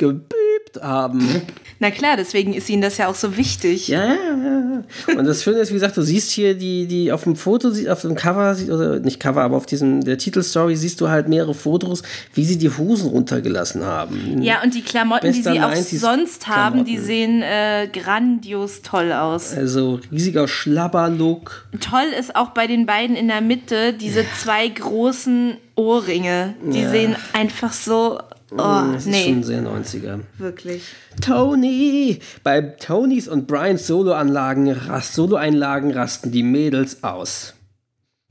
[0.64, 1.42] gebiebt haben.
[1.80, 3.88] Na klar, deswegen ist ihnen das ja auch so wichtig.
[3.88, 5.18] Ja, ja, ja.
[5.18, 8.02] Und das Schöne ist, wie gesagt, du siehst hier die, die auf dem Foto, auf
[8.02, 12.04] dem Cover, oder nicht Cover, aber auf diesem, der Titelstory siehst du halt mehrere Fotos,
[12.34, 14.42] wie sie die Hosen runtergelassen haben.
[14.42, 18.82] Ja, und die Klamotten, die Bester sie auch 90s sonst haben, die sehen äh, grandios
[18.82, 19.54] toll aus.
[19.54, 21.66] Also riesiger Schlabberlook.
[21.80, 26.54] Toll ist auch bei den beiden in der Mitte diese zwei großen Ohrringe.
[26.64, 26.90] Die Ja.
[26.90, 28.20] sehen einfach so.
[28.54, 30.20] Oh, Das ist nee, schon sehr 90er.
[30.38, 30.84] wirklich.
[31.22, 32.20] Tony!
[32.44, 37.54] Bei Tonys und Brians Soloanlagen, Rast, Soloeinlagen rasten die Mädels aus.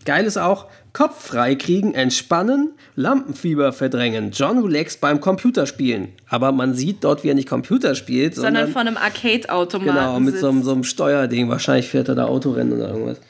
[0.04, 6.08] Geil ist auch, Kopf frei kriegen, entspannen, Lampenfieber verdrängen, John relaxt beim Computerspielen.
[6.28, 9.96] Aber man sieht dort, wie er nicht Computer spielt, Sondern sondern, von einem Arcade-Automaten.
[9.96, 11.48] genau, mit so einem, so einem Steuerding.
[11.48, 13.20] Wahrscheinlich fährt er da Autorennen oder irgendwas.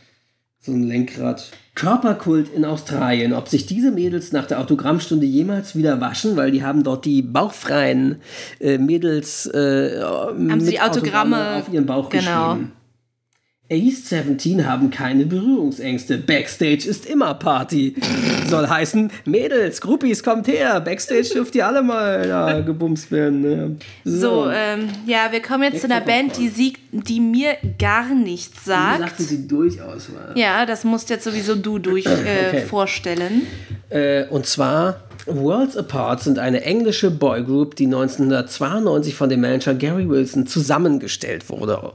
[0.60, 1.50] So ein Lenkrad.
[1.74, 3.32] Körperkult in Australien.
[3.32, 7.22] Ob sich diese Mädels nach der Autogrammstunde jemals wieder waschen, weil die haben dort die
[7.22, 8.20] bauchfreien
[8.60, 12.54] äh, Mädels äh, haben sie die Autogramme- auf ihren Bauch genau.
[12.54, 12.72] geschrieben.
[13.72, 16.18] Ace 17 haben keine Berührungsängste.
[16.18, 17.94] Backstage ist immer Party.
[18.46, 20.78] Soll heißen, Mädels, Groupies, kommt her.
[20.80, 23.40] Backstage dürft ihr alle mal da gebumst werden.
[23.40, 23.76] Ne?
[24.04, 28.66] So, ähm, ja, wir kommen jetzt zu einer Band, die, sie, die mir gar nichts
[28.66, 29.00] sagt.
[29.00, 30.32] sagte sie durchaus mal.
[30.34, 32.10] Ja, das musst jetzt sowieso du durch äh,
[32.52, 32.66] Okay.
[32.66, 33.46] vorstellen.
[33.88, 40.08] Äh, und zwar Worlds Apart sind eine englische Boygroup, die 1992 von dem Manager Gary
[40.08, 41.92] Wilson zusammengestellt wurde.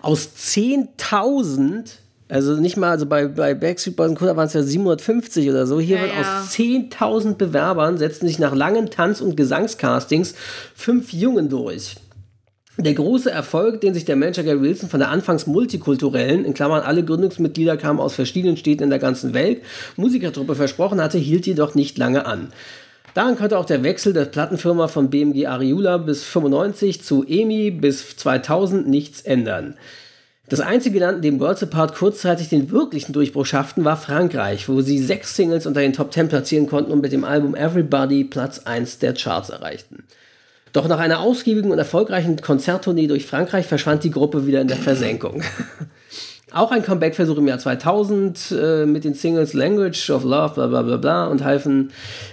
[0.00, 1.84] Aus 10.000,
[2.28, 5.66] also nicht mal, also bei, bei Backstreet Boys und Coda waren es ja 750 oder
[5.66, 5.80] so.
[5.80, 6.40] Hier Ja, wird ja.
[6.40, 10.34] aus 10.000 Bewerbern setzten sich nach langen Tanz- und Gesangscastings
[10.74, 11.96] fünf Jungen durch.
[12.80, 16.82] Der große Erfolg, den sich der Manager Gary Wilson von der anfangs multikulturellen, in Klammern
[16.82, 19.62] alle Gründungsmitglieder kamen aus verschiedenen Städten in der ganzen Welt,
[19.96, 22.52] Musikertruppe versprochen hatte, hielt jedoch nicht lange an.
[23.14, 28.16] Daran könnte auch der Wechsel der Plattenfirma von BMG Ariula bis 95 zu EMI bis
[28.16, 29.76] 2000 nichts ändern.
[30.48, 34.80] Das einzige Land, in dem Worlds Apart kurzzeitig den wirklichen Durchbruch schafften, war Frankreich, wo
[34.80, 38.60] sie sechs Singles unter den Top 10 platzieren konnten und mit dem Album Everybody Platz
[38.60, 40.04] 1 der Charts erreichten.
[40.72, 44.76] Doch nach einer ausgiebigen und erfolgreichen Konzerttournee durch Frankreich verschwand die Gruppe wieder in der
[44.78, 45.42] Versenkung.
[46.52, 50.82] Auch ein Comeback-Versuch im Jahr 2000 äh, mit den Singles Language of Love, bla bla
[50.82, 51.90] bla bla und halfen,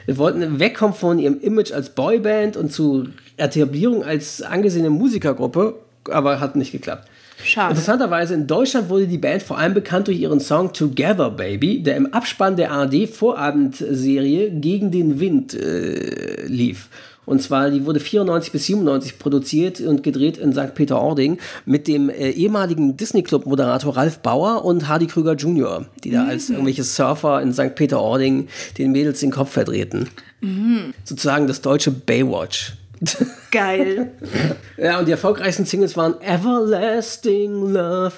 [0.07, 3.07] wollten wegkommen von ihrem Image als Boyband und zu
[3.38, 5.76] Etablierung als angesehene Musikergruppe,
[6.09, 7.09] aber hat nicht geklappt.
[7.43, 7.72] Schade.
[7.72, 11.97] Interessanterweise in Deutschland wurde die Band vor allem bekannt durch ihren Song Together Baby, der
[11.97, 16.88] im Abspann der ARD Vorabendserie Gegen den Wind äh, lief.
[17.26, 20.74] Und zwar, die wurde 94 bis 97 produziert und gedreht in St.
[20.74, 26.30] Peter-Ording mit dem äh, ehemaligen Disney-Club-Moderator Ralf Bauer und Hardy Krüger Jr., die da mhm.
[26.30, 27.76] als irgendwelche Surfer in St.
[27.76, 28.48] Peter-Ording
[28.78, 30.10] den Mädels den Kopf verdrehten.
[30.42, 30.94] Mhm.
[31.04, 32.74] Sozusagen das deutsche Baywatch.
[33.51, 34.12] Geil.
[34.78, 38.14] ja, und die erfolgreichsten Singles waren Everlasting Love.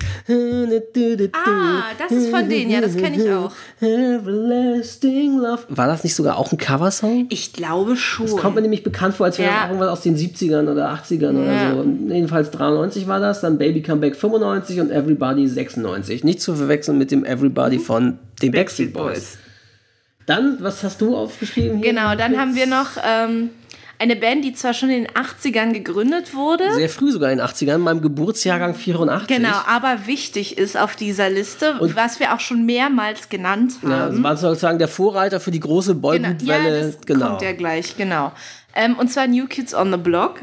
[1.34, 3.52] Ah, das ist von denen, ja, das kenne ich auch.
[3.82, 5.64] Everlasting Love.
[5.70, 7.28] War das nicht sogar auch ein Coversong?
[7.30, 8.26] Ich glaube schon.
[8.26, 9.62] Das kommt mir nämlich bekannt vor, als wäre ja.
[9.62, 11.30] das irgendwas aus den 70ern oder 80ern ja.
[11.30, 11.82] oder so.
[11.82, 16.24] Und jedenfalls 93 war das, dann Baby Comeback 95 und Everybody 96.
[16.24, 19.38] Nicht zu verwechseln mit dem Everybody von den Backstreet Boys.
[20.28, 21.78] Dann, was hast du aufgeschrieben?
[21.78, 23.50] Hier genau, dann haben wir noch ähm,
[24.00, 26.74] eine Band, die zwar schon in den 80ern gegründet wurde.
[26.74, 29.28] Sehr früh sogar in den 80ern, in meinem Geburtsjahrgang 84.
[29.28, 33.92] Genau, aber wichtig ist auf dieser Liste, und was wir auch schon mehrmals genannt haben.
[33.92, 36.80] Ja, das war sozusagen der Vorreiter für die große Boygroup-Welle.
[36.80, 37.28] Genau, ja, genau.
[37.30, 38.32] kommt ja gleich, genau.
[38.76, 40.42] Ähm, und zwar New Kids on the Block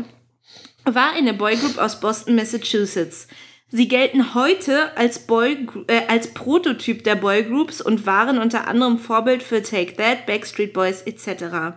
[0.84, 3.28] war eine Boygroup aus Boston, Massachusetts.
[3.68, 9.42] Sie gelten heute als, Boy, äh, als Prototyp der Boygroups und waren unter anderem Vorbild
[9.42, 11.74] für Take That, Backstreet Boys etc.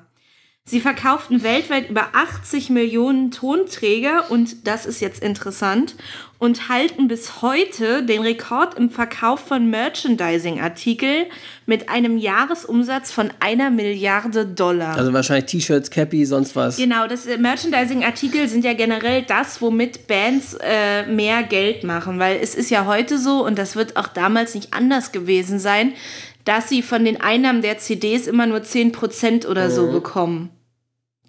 [0.69, 5.95] Sie verkauften weltweit über 80 Millionen Tonträger und das ist jetzt interessant
[6.39, 11.27] und halten bis heute den Rekord im Verkauf von Merchandising-Artikeln
[11.67, 14.97] mit einem Jahresumsatz von einer Milliarde Dollar.
[14.97, 16.75] Also wahrscheinlich T-Shirts, Cappy, sonst was.
[16.75, 22.39] Genau, das äh, Merchandising-Artikel sind ja generell das, womit Bands äh, mehr Geld machen, weil
[22.41, 25.93] es ist ja heute so und das wird auch damals nicht anders gewesen sein,
[26.43, 29.91] dass sie von den Einnahmen der CDs immer nur 10% oder so mhm.
[29.93, 30.49] bekommen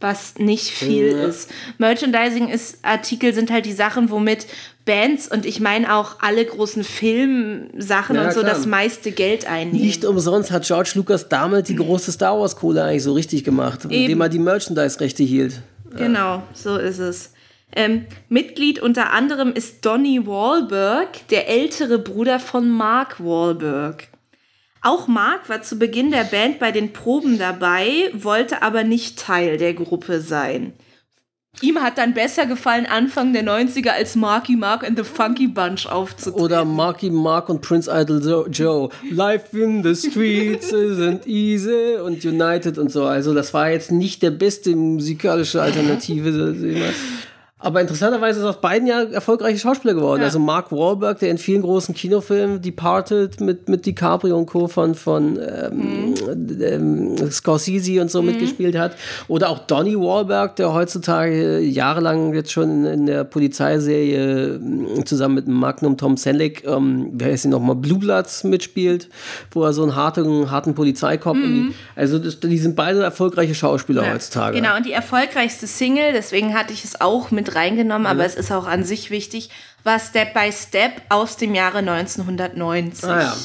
[0.00, 1.24] was nicht viel ja.
[1.24, 1.50] ist.
[1.78, 4.46] Merchandising ist Artikel sind halt die Sachen, womit
[4.84, 8.54] Bands und ich meine auch alle großen Filmsachen ja, und so klar.
[8.54, 9.84] das meiste Geld einnehmen.
[9.84, 13.84] Nicht umsonst hat George Lucas damals die große Star Wars Kohle eigentlich so richtig gemacht,
[13.84, 13.94] Eben.
[13.94, 15.60] indem er die Merchandise-Rechte hielt.
[15.92, 15.98] Ja.
[15.98, 17.32] Genau, so ist es.
[17.76, 24.08] Ähm, Mitglied unter anderem ist Donny Wahlberg, der ältere Bruder von Mark Wahlberg.
[24.88, 29.58] Auch Mark war zu Beginn der Band bei den Proben dabei, wollte aber nicht Teil
[29.58, 30.72] der Gruppe sein.
[31.60, 35.84] Ihm hat dann besser gefallen, Anfang der 90er als Marky Mark and the Funky Bunch
[35.84, 36.40] aufzutreten.
[36.40, 38.88] Oder Marky Mark und Prince Idol Joe.
[39.10, 43.04] Life in the streets isn't easy und United und so.
[43.04, 46.94] Also das war jetzt nicht der beste musikalische Alternative.
[47.60, 50.20] Aber interessanterweise ist aus beiden ja erfolgreiche Schauspieler geworden.
[50.20, 50.26] Ja.
[50.26, 54.68] Also Mark Wahlberg, der in vielen großen Kinofilmen Departed mit, mit DiCaprio und Co.
[54.68, 56.62] von, von ähm, mhm.
[56.62, 58.28] ähm, Scorsese und so mhm.
[58.28, 58.94] mitgespielt hat.
[59.26, 65.34] Oder auch Donny Wahlberg, der heutzutage jahrelang jetzt schon in, in der Polizeiserie ähm, zusammen
[65.34, 69.08] mit Magnum Tom Selleck, ähm, wer ist denn nochmal, Blue Bloods mitspielt,
[69.50, 71.74] wo er so einen harten, harten Polizeikopf mhm.
[71.96, 74.12] Also das, die sind beide erfolgreiche Schauspieler ja.
[74.12, 74.60] heutzutage.
[74.60, 78.52] Genau, und die erfolgreichste Single, deswegen hatte ich es auch mit reingenommen, aber es ist
[78.52, 79.50] auch an sich wichtig,
[79.84, 83.04] war Step by Step aus dem Jahre 1990.
[83.08, 83.36] Ah, ja.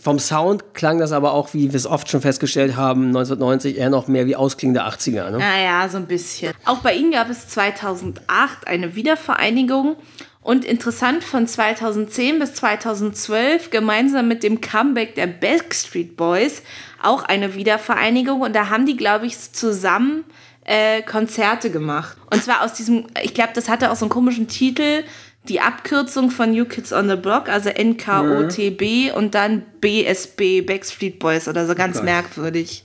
[0.00, 3.90] Vom Sound klang das aber auch, wie wir es oft schon festgestellt haben, 1990 eher
[3.90, 5.30] noch mehr wie ausklingende 80er.
[5.30, 5.38] Ne?
[5.38, 6.52] Naja, so ein bisschen.
[6.64, 9.96] Auch bei ihnen gab es 2008 eine Wiedervereinigung
[10.40, 16.62] und interessant von 2010 bis 2012 gemeinsam mit dem Comeback der Backstreet Boys
[17.02, 20.24] auch eine Wiedervereinigung und da haben die, glaube ich, zusammen
[20.68, 22.16] äh, Konzerte gemacht.
[22.30, 25.02] Und zwar aus diesem, ich glaube, das hatte auch so einen komischen Titel,
[25.48, 29.14] die Abkürzung von New Kids on the Block, also NKOTB mhm.
[29.14, 32.84] und dann BSB, Backstreet Boys oder so, ganz oh merkwürdig.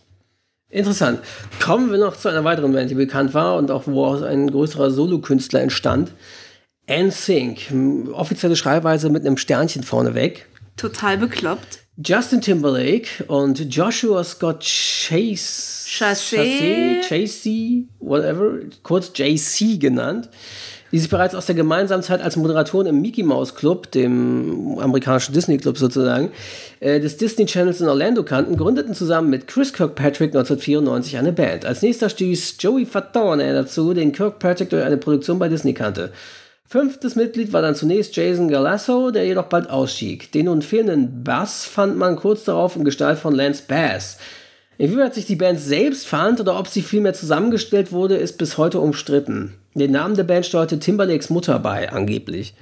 [0.70, 1.20] Interessant.
[1.62, 4.90] Kommen wir noch zu einer weiteren Band, die bekannt war und auch wo ein größerer
[4.90, 6.14] Solokünstler entstand.
[6.90, 8.12] NSYNC.
[8.14, 10.48] Offizielle Schreibweise mit einem Sternchen vorneweg.
[10.78, 11.80] Total bekloppt.
[11.98, 15.83] Justin Timberlake und Joshua Scott Chase.
[15.94, 17.02] Chassé.
[17.08, 20.30] Chassé, whatever, kurz JC genannt.
[20.92, 25.34] die sich bereits aus der gemeinsamen Zeit als Moderatoren im Mickey Mouse Club, dem amerikanischen
[25.34, 26.32] Disney Club sozusagen,
[26.82, 31.66] äh, des Disney Channels in Orlando kannten, gründeten zusammen mit Chris Kirkpatrick 1994 eine Band.
[31.66, 36.12] Als nächster stieß Joey Fatone dazu, den Kirkpatrick durch eine Produktion bei Disney kannte.
[36.68, 40.32] Fünftes Mitglied war dann zunächst Jason Galasso, der jedoch bald ausstieg.
[40.32, 44.18] Den nun fehlenden Bass fand man kurz darauf in Gestalt von Lance Bass.
[44.78, 48.80] Inwieweit sich die Band selbst fand oder ob sie vielmehr zusammengestellt wurde, ist bis heute
[48.80, 49.54] umstritten.
[49.76, 52.54] Den Namen der Band steuerte Timberlakes Mutter bei, angeblich.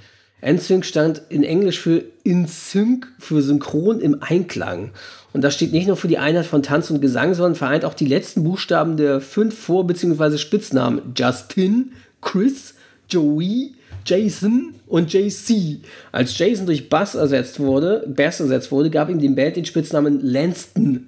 [0.43, 4.89] NSYNC stand in Englisch für In Sync, für Synchron im Einklang.
[5.34, 7.93] Und das steht nicht nur für die Einheit von Tanz und Gesang, sondern vereint auch
[7.93, 10.38] die letzten Buchstaben der fünf Vor- bzw.
[10.38, 11.91] Spitznamen Justin,
[12.22, 12.74] Chris,
[13.07, 15.80] Joey, Jason und JC.
[16.12, 20.20] Als Jason durch Bass ersetzt wurde, Bass ersetzt wurde, gab ihm die Band den Spitznamen
[20.22, 21.07] Lanston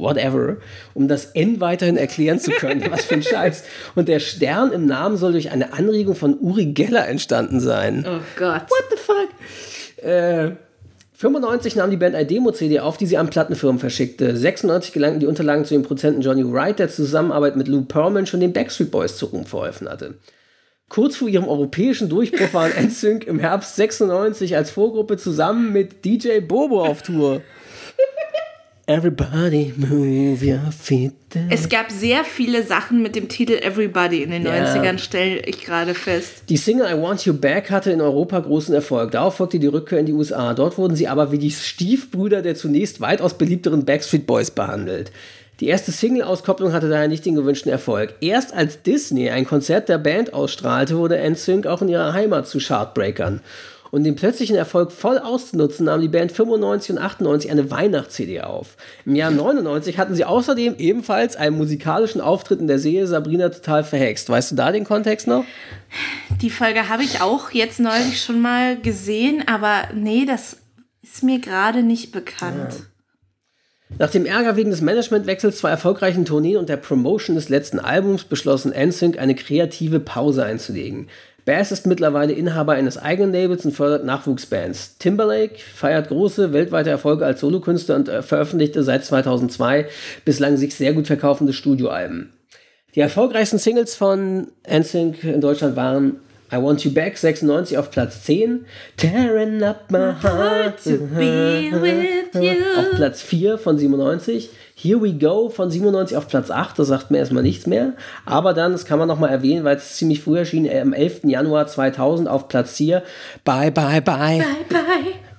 [0.00, 0.56] whatever,
[0.94, 2.84] um das N weiterhin erklären zu können.
[2.90, 3.64] Was für ein Scheiß.
[3.94, 8.04] Und der Stern im Namen soll durch eine Anregung von Uri Geller entstanden sein.
[8.08, 8.62] Oh Gott.
[8.68, 10.04] What the fuck?
[10.04, 10.56] Äh,
[11.14, 14.36] 95 nahm die Band eine Demo-CD auf, die sie an Plattenfirmen verschickte.
[14.36, 18.40] 96 gelangten die Unterlagen zu den Prozenten Johnny Wright, der Zusammenarbeit mit Lou Pearlman schon
[18.40, 20.16] den Backstreet Boys zu Ruhm verholfen hatte.
[20.88, 26.40] Kurz vor ihrem europäischen Durchbruch waren NSYNC im Herbst 96 als Vorgruppe zusammen mit DJ
[26.40, 27.40] Bobo auf Tour.
[28.88, 31.12] Everybody move your feet.
[31.50, 34.52] Es gab sehr viele Sachen mit dem Titel Everybody in den Ja.
[34.64, 36.44] 90ern, stelle ich gerade fest.
[36.48, 39.10] Die Single I Want You Back hatte in Europa großen Erfolg.
[39.10, 40.54] Darauf folgte die Rückkehr in die USA.
[40.54, 45.10] Dort wurden sie aber wie die Stiefbrüder der zunächst weitaus beliebteren Backstreet Boys behandelt.
[45.58, 48.14] Die erste Single-Auskopplung hatte daher nicht den gewünschten Erfolg.
[48.20, 52.58] Erst als Disney ein Konzert der Band ausstrahlte, wurde NSYNC auch in ihrer Heimat zu
[52.58, 53.40] Chartbreakern.
[53.90, 58.76] Um den plötzlichen Erfolg voll auszunutzen, nahm die Band 95 und 98 eine Weihnachts-CD auf.
[59.04, 63.84] Im Jahr 99 hatten sie außerdem ebenfalls einen musikalischen Auftritt in der Serie Sabrina total
[63.84, 64.28] verhext.
[64.28, 65.44] Weißt du da den Kontext noch?
[66.40, 70.58] Die Folge habe ich auch jetzt neulich schon mal gesehen, aber nee, das
[71.02, 72.74] ist mir gerade nicht bekannt.
[73.98, 78.24] Nach dem Ärger wegen des Managementwechsels, zwei erfolgreichen Tourneen und der Promotion des letzten Albums
[78.24, 81.08] beschlossen NSYNC eine kreative Pause einzulegen.
[81.46, 84.98] Bass ist mittlerweile Inhaber eines eigenen Labels und fördert Nachwuchsbands.
[84.98, 89.86] Timberlake feiert große weltweite Erfolge als Solokünstler und äh, veröffentlichte seit 2002
[90.24, 92.32] bislang sich sehr gut verkaufende Studioalben.
[92.96, 96.16] Die erfolgreichsten Singles von NSYNC in Deutschland waren
[96.52, 98.66] I Want You Back 96 auf Platz 10,
[98.96, 102.52] Tearing Up My Heart to be with you.
[102.76, 107.10] auf Platz 4 von 97, Here We Go von 97 auf Platz 8, das sagt
[107.10, 107.94] mir erstmal nichts mehr,
[108.26, 111.22] aber dann, das kann man nochmal erwähnen, weil es ziemlich früh erschien, äh, am 11.
[111.24, 113.02] Januar 2000 auf Platz 4,
[113.42, 114.80] Bye Bye Bye, Bye, bye.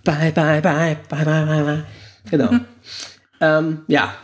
[0.03, 1.83] Bye Bye Bye, Bye Bye Bye Bye,
[2.31, 2.49] genau.
[3.41, 4.15] ähm, ja,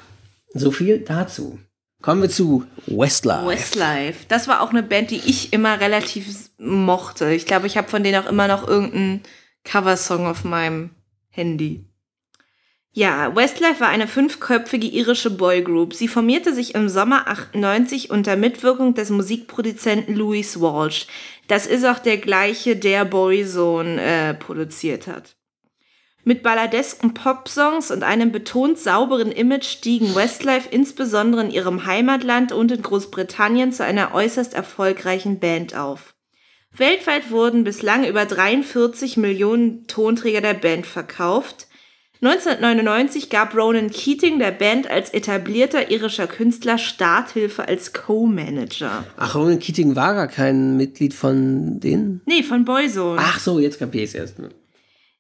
[0.56, 1.60] so viel dazu.
[2.02, 3.48] Kommen wir zu Westlife.
[3.48, 4.26] Westlife.
[4.28, 7.32] Das war auch eine Band, die ich immer relativ mochte.
[7.32, 9.22] Ich glaube, ich habe von denen auch immer noch irgendeinen
[9.64, 10.90] Coversong auf meinem
[11.30, 11.86] Handy.
[12.96, 15.96] Ja, Westlife war eine fünfköpfige irische Boygroup.
[15.96, 21.08] Sie formierte sich im Sommer 98 unter Mitwirkung des Musikproduzenten Louis Walsh.
[21.48, 25.36] Das ist auch der gleiche, der Boyzone äh, produziert hat.
[26.24, 32.72] Mit balladesken Popsongs und einem betont sauberen Image stiegen Westlife insbesondere in ihrem Heimatland und
[32.72, 36.14] in Großbritannien zu einer äußerst erfolgreichen Band auf.
[36.72, 41.68] Weltweit wurden bislang über 43 Millionen Tonträger der Band verkauft.
[42.24, 49.04] 1999 gab Ronan Keating der Band als etablierter irischer Künstler Starthilfe als Co-Manager.
[49.18, 52.22] Ach, Ronan Keating war gar kein Mitglied von denen?
[52.26, 53.20] Nee, von Boyzone.
[53.22, 54.38] Ach so, jetzt kapier ich's erst.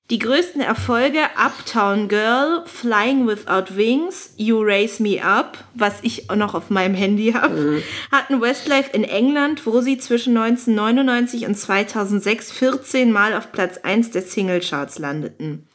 [0.09, 6.53] Die größten Erfolge Uptown Girl, Flying Without Wings, You Raise Me Up, was ich noch
[6.53, 7.81] auf meinem Handy habe,
[8.11, 14.11] hatten Westlife in England, wo sie zwischen 1999 und 2006 14 Mal auf Platz 1
[14.11, 15.67] der Singlecharts landeten.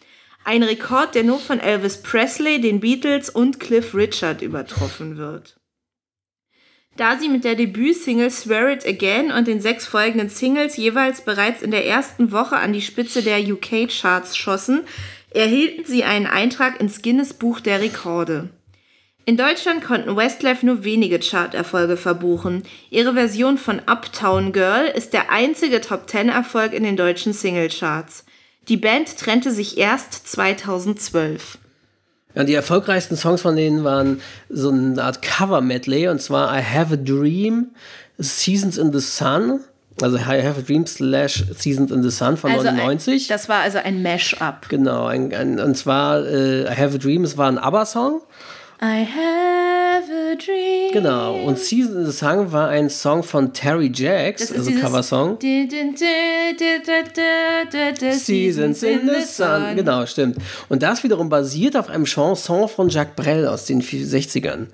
[0.48, 5.60] Ein Rekord, der nur von Elvis Presley, den Beatles und Cliff Richard übertroffen wird.
[6.96, 11.60] Da sie mit der Debütsingle Swear It Again und den sechs folgenden Singles jeweils bereits
[11.60, 14.84] in der ersten Woche an die Spitze der UK-Charts schossen,
[15.34, 18.48] erhielten sie einen Eintrag ins Guinness Buch der Rekorde.
[19.26, 22.62] In Deutschland konnten Westlife nur wenige Charterfolge verbuchen.
[22.88, 28.24] Ihre Version von Uptown Girl ist der einzige Top-10-Erfolg in den deutschen Singlecharts.
[28.68, 31.58] Die Band trennte sich erst 2012.
[32.34, 36.94] Ja, die erfolgreichsten Songs von denen waren so eine Art Cover-Medley und zwar I Have
[36.94, 37.70] a Dream,
[38.18, 39.60] Seasons in the Sun,
[40.02, 43.14] also I Have a Dream slash Seasons in the Sun von 99.
[43.14, 44.68] Also das war also ein Mash-up.
[44.68, 48.20] genau, ein, ein, und zwar äh, I Have a Dream, es war ein ABBA-Song.
[48.80, 50.92] I have a dream.
[50.92, 51.34] Genau.
[51.34, 55.36] Und Season in the Sun war ein Song von Terry Jacks, also Coversong.
[58.12, 59.74] Seasons in the Sun.
[59.74, 60.36] Genau, stimmt.
[60.68, 64.68] Und das wiederum basiert auf einem Chanson von Jacques Brel aus den 60ern.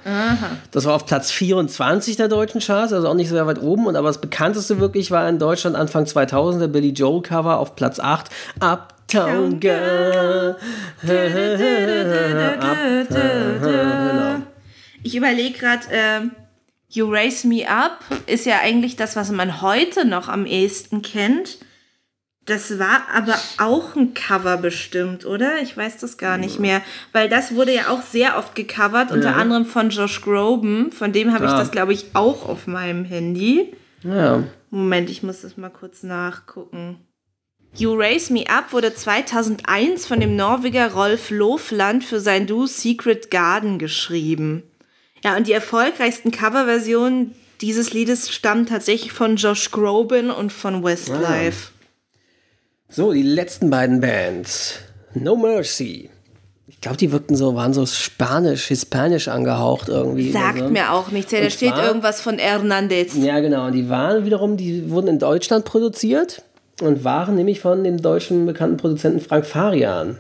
[0.71, 3.87] Das war auf Platz 24 der deutschen Charts, also auch nicht sehr weit oben.
[3.87, 7.75] Und aber das bekannteste wirklich war in Deutschland Anfang 2000 der Billy Joel Cover auf
[7.75, 8.29] Platz 8.
[9.15, 10.57] Uptown Girl.
[15.03, 16.31] Ich überlege gerade, ähm,
[16.89, 21.59] You Raise Me Up ist ja eigentlich das, was man heute noch am ehesten kennt.
[22.47, 25.63] Das war aber auch ein Cover bestimmt, oder?
[25.63, 26.83] Ich weiß das gar nicht mehr.
[27.13, 29.37] Weil das wurde ja auch sehr oft gecovert, unter Ja.
[29.37, 30.93] anderem von Josh Groban.
[30.93, 31.59] Von dem habe ich Ah.
[31.59, 33.73] das, glaube ich, auch auf meinem Handy.
[34.03, 34.43] Ja.
[34.71, 36.99] Moment, ich muss das mal kurz nachgucken.
[37.77, 43.33] You Raise Me Up wurde 2001 von dem Norweger Rolf Lofland für sein Duo Secret
[43.33, 44.63] Garden geschrieben.
[45.25, 51.71] Ja, und die erfolgreichsten Coverversionen dieses Liedes stammen tatsächlich von Josh Groban und von Westlife.
[52.89, 54.79] So, die letzten beiden Bands.
[55.15, 56.11] No Mercy.
[56.69, 60.31] Ich glaube, die wirkten so, waren so spanisch, hispanisch angehaucht irgendwie.
[60.31, 60.69] Sagt so.
[60.69, 61.33] mir auch nichts.
[61.33, 63.17] Ja, da steht irgendwas von Hernandez.
[63.17, 63.67] Ja, genau.
[63.67, 66.45] Und die waren wiederum, die wurden in Deutschland produziert
[66.81, 70.19] und waren nämlich von dem deutschen bekannten Produzenten Frank Farian.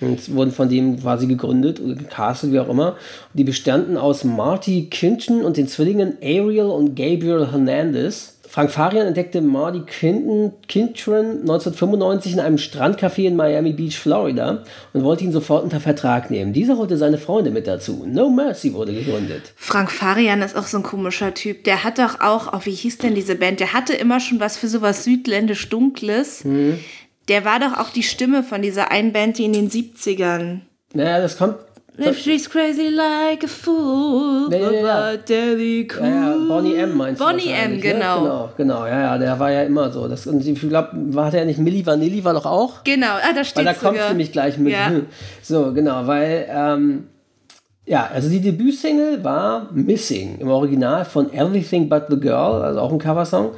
[0.00, 2.96] Und wurden von dem quasi gegründet oder gecastet, wie auch immer.
[3.34, 8.39] Die bestanden aus Marty Kinchen und den Zwillingen Ariel und Gabriel Hernandez.
[8.50, 15.04] Frank Farian entdeckte Marty Kinton, Kintron 1995 in einem Strandcafé in Miami Beach, Florida und
[15.04, 16.52] wollte ihn sofort unter Vertrag nehmen.
[16.52, 18.04] Dieser holte seine Freunde mit dazu.
[18.08, 19.52] No Mercy wurde gegründet.
[19.54, 21.62] Frank Farian ist auch so ein komischer Typ.
[21.62, 23.60] Der hat doch auch, oh, wie hieß denn diese Band?
[23.60, 26.44] Der hatte immer schon was für sowas südländisch-dunkles.
[26.44, 26.80] Mhm.
[27.28, 30.62] Der war doch auch die Stimme von dieser einen Band, die in den 70ern.
[30.92, 31.54] Naja, das kommt
[32.08, 35.10] If she's crazy like a fool, Ja, ja, ja.
[35.12, 36.06] but Daddy cool.
[36.06, 37.78] Ja, ja, Bonnie M meinst du Bonnie M, ne?
[37.80, 38.20] genau.
[38.20, 40.08] Genau, genau, ja, ja, der war ja immer so.
[40.08, 42.84] Das, und ich glaube, war der nicht Milli Vanilli, war doch auch?
[42.84, 44.08] Genau, ah, da Weil steht da kommt sogar.
[44.08, 44.72] nämlich gleich mit.
[44.72, 44.90] Ja.
[45.42, 47.08] So, genau, weil, ähm,
[47.86, 52.92] ja, also die Debütsingle war Missing, im Original von Everything But the Girl, also auch
[52.92, 53.50] ein Coversong.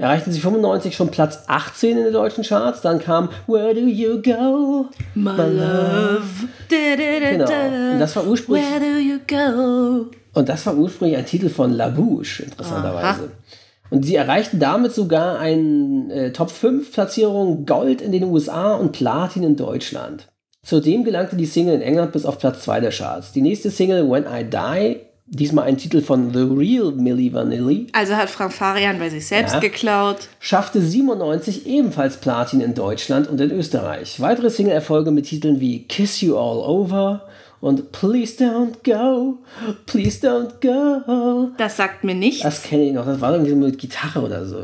[0.00, 2.80] Erreichten sie 95 schon Platz 18 in den deutschen Charts.
[2.80, 4.86] Dann kam Where Do You Go?
[5.14, 6.22] My love.
[6.70, 7.92] Da, da, da, Genau.
[7.92, 10.10] Und das war ursprünglich Where do you go?
[10.32, 13.32] Und das war ursprünglich ein Titel von La Bouche, interessanterweise.
[13.90, 18.92] Und sie erreichten damit sogar eine äh, Top 5 Platzierung Gold in den USA und
[18.92, 20.28] Platin in Deutschland.
[20.62, 23.32] Zudem gelangte die Single in England bis auf Platz 2 der Charts.
[23.32, 25.00] Die nächste Single When I Die,
[25.32, 29.54] diesmal ein Titel von The Real Milli Vanilli, Also hat Frank Farian bei sich selbst
[29.54, 29.60] Ja.
[29.60, 30.28] geklaut.
[30.40, 34.20] schaffte 97 ebenfalls Platin in Deutschland und in Österreich.
[34.20, 37.28] Weitere Single-Erfolge mit Titeln wie Kiss You All Over
[37.60, 39.38] und Please Don't Go,
[39.86, 41.50] Please Don't Go.
[41.58, 42.42] Das sagt mir nichts.
[42.42, 43.06] Das kenne ich noch.
[43.06, 44.58] Das war irgendwie mit Gitarre oder so.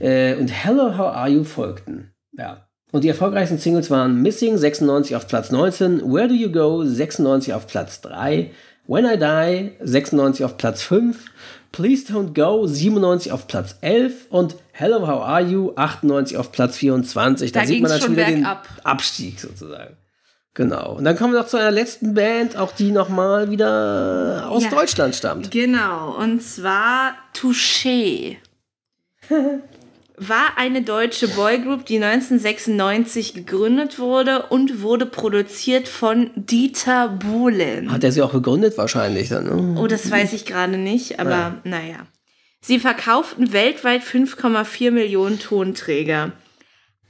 [0.00, 2.12] Äh, und Hello, How Are You folgten.
[2.32, 2.64] Ja.
[2.90, 7.52] Und die erfolgreichsten Singles waren Missing 96 auf Platz 19, Where Do You Go 96
[7.52, 8.50] auf Platz 3,
[8.88, 11.18] When I Die 96 auf Platz 5,
[11.72, 16.78] Please Don't Go 97 auf Platz 11 und Hello, How Are You 98 auf Platz
[16.78, 17.52] 24.
[17.52, 18.66] Da, Da sieht man dann schon wieder den bergab.
[18.84, 19.94] Abstieg sozusagen.
[20.54, 20.94] Genau.
[20.96, 24.70] Und dann kommen wir noch zu einer letzten Band, auch die nochmal wieder aus Ja.
[24.70, 25.50] Deutschland stammt.
[25.50, 28.36] Genau, und zwar Touché.
[30.20, 37.90] War eine deutsche Boygroup, die 1996 gegründet wurde und wurde produziert von Dieter Bohlen.
[37.92, 39.80] Hat er sie auch gegründet wahrscheinlich dann, ne?
[39.80, 42.06] Oh, das weiß ich gerade nicht, aber naja.
[42.60, 46.32] Sie verkauften weltweit 5,4 Millionen Tonträger.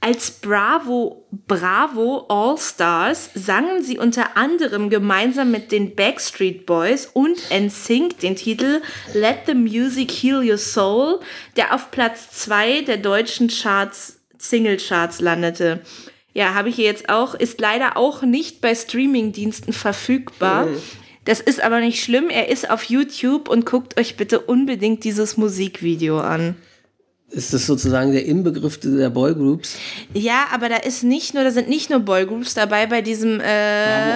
[0.01, 7.37] Als Bravo Bravo All Stars sangen sie unter anderem gemeinsam mit den Backstreet Boys und
[7.51, 8.81] NSYNC den Titel
[9.13, 11.19] Let the Music Heal Your Soul,
[11.57, 15.81] der auf Platz 2 der deutschen Charts Single Charts landete.
[16.33, 20.67] Ja, habe ich hier jetzt auch, ist leider auch nicht bei Streamingdiensten verfügbar.
[21.25, 25.35] Das ist aber nicht schlimm, er ist auf YouTube und guckt euch bitte unbedingt dieses
[25.35, 26.55] Musikvideo an.
[27.31, 29.75] Ist das sozusagen der Inbegriff der Boygroups?
[30.13, 33.43] Ja, aber da ist nicht nur, da sind nicht nur Boygroups dabei bei diesem äh,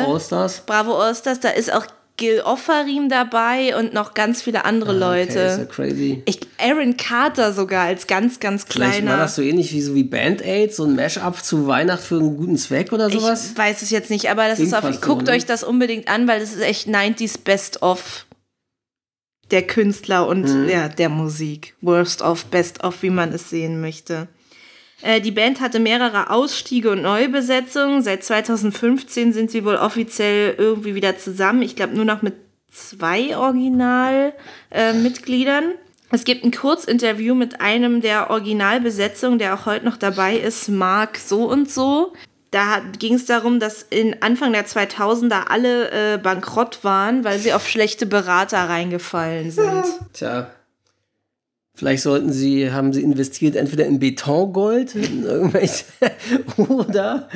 [0.01, 0.61] Bravo Allstars?
[0.65, 1.85] Bravo Allstars, da ist auch
[2.17, 5.65] Gil Offarim dabei und noch ganz viele andere Ah, Okay, ist ja Leute.
[5.67, 6.21] crazy.
[6.25, 9.17] Ich, Aaron Carter sogar als ganz, ganz Vielleicht war kleiner.
[9.17, 12.55] das so ähnlich wie so wie Band-Aid, so ein Mash-up zu Weihnacht für einen guten
[12.57, 13.49] Zweck oder sowas?
[13.51, 15.33] Ich weiß es jetzt nicht, aber das Klingt ist auf, fast so, guckt ne?
[15.33, 18.25] euch das unbedingt an, weil das ist echt 90s Best of
[19.53, 20.67] der Künstler und Mhm.
[20.67, 21.75] ja, der Musik.
[21.79, 24.27] Worst of, Best of, wie man es sehen möchte.
[25.01, 28.01] Äh, die Band hatte mehrere Ausstiege und Neubesetzungen.
[28.01, 31.61] Seit 2015 sind sie wohl offiziell irgendwie wieder zusammen.
[31.61, 32.33] Ich glaube nur noch mit
[32.71, 35.63] zwei Originalmitgliedern.
[35.63, 35.75] Äh,
[36.11, 41.17] es gibt ein Kurzinterview mit einem der Originalbesetzung, der auch heute noch dabei ist, Mark
[41.17, 42.13] so und so.
[42.53, 47.51] Da ging es darum, dass in Anfang der 2000er alle äh, bankrott waren, weil sie
[47.51, 49.85] auf schlechte Berater reingefallen sind.
[50.13, 50.51] Tja,
[51.75, 55.85] Vielleicht sollten sie, haben sie investiert entweder in Betongold in irgendwelche,
[56.57, 57.27] oder,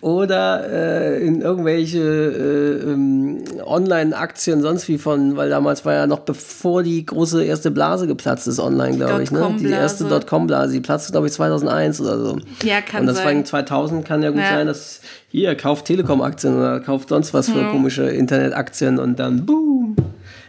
[0.00, 6.18] oder äh, in irgendwelche äh, ähm, Online-Aktien, sonst wie von, weil damals war ja noch
[6.18, 9.30] bevor die große erste Blase geplatzt ist online, glaube ich.
[9.30, 9.54] Ne?
[9.60, 12.38] Die erste Dotcom-Blase, die platzte, glaube ich, 2001 oder so.
[12.64, 13.38] Ja, kann Und das sein.
[13.38, 14.50] war 2000, kann ja gut ja.
[14.50, 17.70] sein, dass hier, kauft Telekom-Aktien oder kauft sonst was für mhm.
[17.70, 19.94] komische Internet-Aktien und dann boom.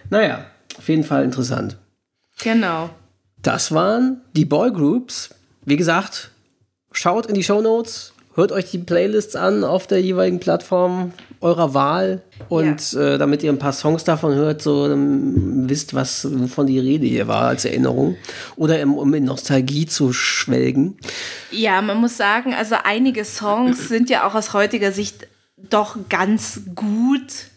[0.09, 0.45] Naja,
[0.79, 1.77] auf jeden Fall interessant.
[2.41, 2.89] Genau.
[3.45, 5.29] Das waren die Boygroups.
[5.65, 6.31] Wie gesagt,
[6.91, 11.75] schaut in die Show Notes, hört euch die Playlists an auf der jeweiligen Plattform eurer
[11.75, 13.01] Wahl und ja.
[13.01, 17.27] äh, damit ihr ein paar Songs davon hört, so wisst, was wovon die Rede hier
[17.27, 18.15] war als Erinnerung
[18.55, 20.97] oder im, um in Nostalgie zu schwelgen.
[21.51, 25.27] Ja, man muss sagen, also einige Songs sind ja auch aus heutiger Sicht
[25.69, 27.51] doch ganz gut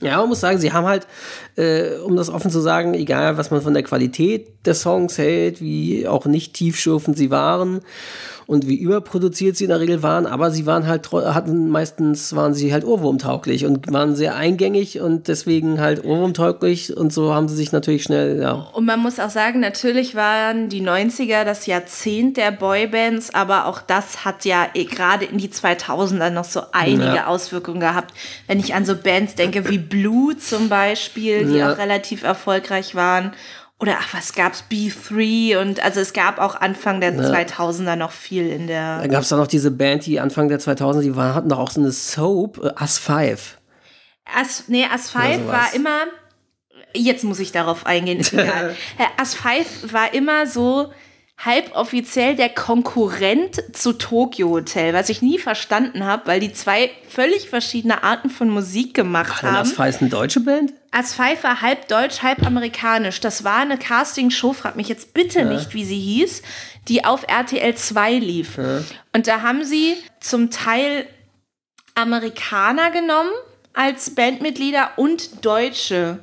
[0.00, 1.06] ja, man muss sagen, sie haben halt,
[1.56, 5.60] äh, um das offen zu sagen, egal was man von der Qualität der Songs hält,
[5.60, 7.80] wie auch nicht tiefschürfend sie waren
[8.50, 12.52] und wie überproduziert sie in der Regel waren, aber sie waren halt, hatten meistens waren
[12.52, 17.54] sie halt Ohrwurmtauglich und waren sehr eingängig und deswegen halt Ohrwurmtauglich und so haben sie
[17.54, 18.68] sich natürlich schnell, ja.
[18.72, 23.80] Und man muss auch sagen, natürlich waren die 90er das Jahrzehnt der Boybands, aber auch
[23.82, 27.26] das hat ja eh gerade in die 2000er noch so einige ja.
[27.28, 28.12] Auswirkungen gehabt.
[28.48, 31.72] Wenn ich an so Bands denke wie Blue zum Beispiel, die ja.
[31.72, 33.32] auch relativ erfolgreich waren
[33.80, 34.64] oder ach, was gab's?
[34.70, 37.22] B3 und also es gab auch Anfang der ja.
[37.22, 39.00] 2000er noch viel in der.
[39.00, 41.58] Dann gab es da noch diese Band, die Anfang der 2000er, die war, hatten doch
[41.58, 43.56] auch so eine Soap, äh, As 5.
[44.32, 46.02] As, nee, As 5 war immer,
[46.94, 48.76] jetzt muss ich darauf eingehen, ist egal.
[49.16, 50.92] As 5 war immer so,
[51.44, 57.48] halboffiziell der Konkurrent zu Tokyo Hotel, was ich nie verstanden habe, weil die zwei völlig
[57.48, 59.62] verschiedene Arten von Musik gemacht war haben.
[59.62, 60.72] As Five eine deutsche Band?
[60.90, 63.20] As Five war halb deutsch, halb amerikanisch.
[63.20, 65.44] Das war eine Castingshow, frag mich jetzt bitte ja.
[65.46, 66.42] nicht, wie sie hieß,
[66.88, 68.58] die auf RTL 2 lief.
[68.58, 68.82] Ja.
[69.14, 71.06] Und da haben sie zum Teil
[71.94, 73.30] Amerikaner genommen
[73.72, 76.20] als Bandmitglieder und Deutsche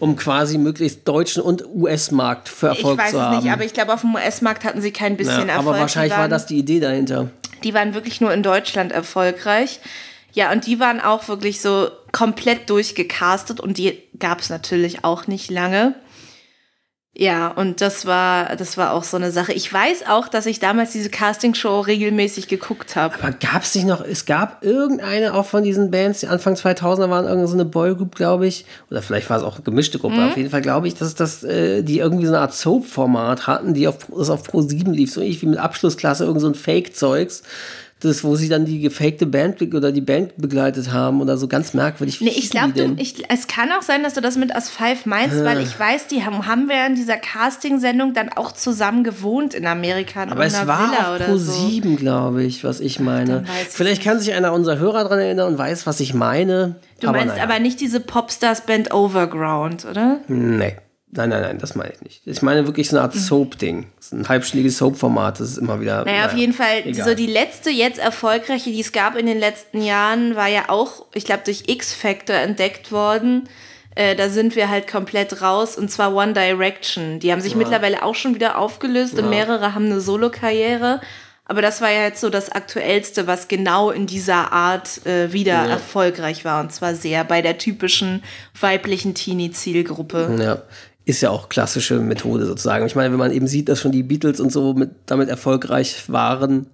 [0.00, 3.08] um quasi möglichst deutschen und US-Markt für Erfolg zu haben.
[3.08, 5.54] Ich weiß es nicht, aber ich glaube, auf dem US-Markt hatten sie kein bisschen ja,
[5.54, 5.68] Erfolg.
[5.68, 7.30] Aber wahrscheinlich waren, war das die Idee dahinter.
[7.64, 9.80] Die waren wirklich nur in Deutschland erfolgreich.
[10.32, 15.26] Ja, und die waren auch wirklich so komplett durchgecastet und die gab es natürlich auch
[15.26, 15.94] nicht lange.
[17.14, 19.52] Ja, und das war, das war auch so eine Sache.
[19.52, 23.16] Ich weiß auch, dass ich damals diese Castingshow regelmäßig geguckt habe.
[23.20, 27.10] Aber gab es nicht noch, es gab irgendeine auch von diesen Bands, die Anfang 2000er
[27.10, 28.66] waren, irgendeine so eine Boygroup, glaube ich.
[28.88, 30.14] Oder vielleicht war es auch eine gemischte Gruppe.
[30.14, 30.28] Mhm.
[30.28, 33.74] Auf jeden Fall glaube ich, dass das, äh, die irgendwie so eine Art Soap-Format hatten,
[33.74, 35.12] die auf, das auf Pro 7 lief.
[35.12, 37.42] So ähnlich wie mit Abschlussklasse, irgend so ein Fake-Zeugs
[38.00, 41.74] das, wo sie dann die gefakte Band oder die Band begleitet haben oder so ganz
[41.74, 42.20] merkwürdig.
[42.20, 42.96] Nee, ich glaube,
[43.28, 45.44] es kann auch sein, dass du das mit As Five meinst, äh.
[45.44, 49.66] weil ich weiß, die haben, haben wir in dieser Casting-Sendung dann auch zusammen gewohnt in
[49.66, 50.22] Amerika.
[50.22, 51.96] In Aber es war Villa auf Pro 7, so.
[51.96, 53.44] glaube ich, was ich meine.
[53.68, 56.76] Vielleicht kann sich einer unserer Hörer daran erinnern und weiß, was ich meine.
[57.00, 57.44] Du aber meinst naja.
[57.44, 60.20] aber nicht diese Popstars-Band Overground, oder?
[60.28, 60.76] Nee.
[61.10, 62.26] Nein, nein, nein, das meine ich nicht.
[62.26, 63.20] Ich meine wirklich so eine Art mhm.
[63.20, 63.86] Soap-Ding.
[64.12, 66.04] Ein halbstündiges Soap-Format, das ist immer wieder.
[66.04, 67.08] Naja, naja auf jeden Fall, egal.
[67.08, 71.06] so die letzte jetzt erfolgreiche, die es gab in den letzten Jahren, war ja auch,
[71.14, 73.48] ich glaube, durch X-Factor entdeckt worden.
[73.94, 77.20] Äh, da sind wir halt komplett raus und zwar One Direction.
[77.20, 77.58] Die haben sich ja.
[77.58, 79.22] mittlerweile auch schon wieder aufgelöst ja.
[79.22, 81.00] und mehrere haben eine Solo-Karriere.
[81.50, 85.64] Aber das war ja jetzt so das Aktuellste, was genau in dieser Art äh, wieder
[85.64, 85.66] ja.
[85.66, 86.60] erfolgreich war.
[86.60, 88.22] Und zwar sehr bei der typischen
[88.60, 90.36] weiblichen Teenie-Zielgruppe.
[90.38, 90.62] Ja
[91.08, 92.84] ist ja auch klassische Methode sozusagen.
[92.84, 96.04] Ich meine, wenn man eben sieht, dass schon die Beatles und so mit, damit erfolgreich
[96.08, 96.66] waren,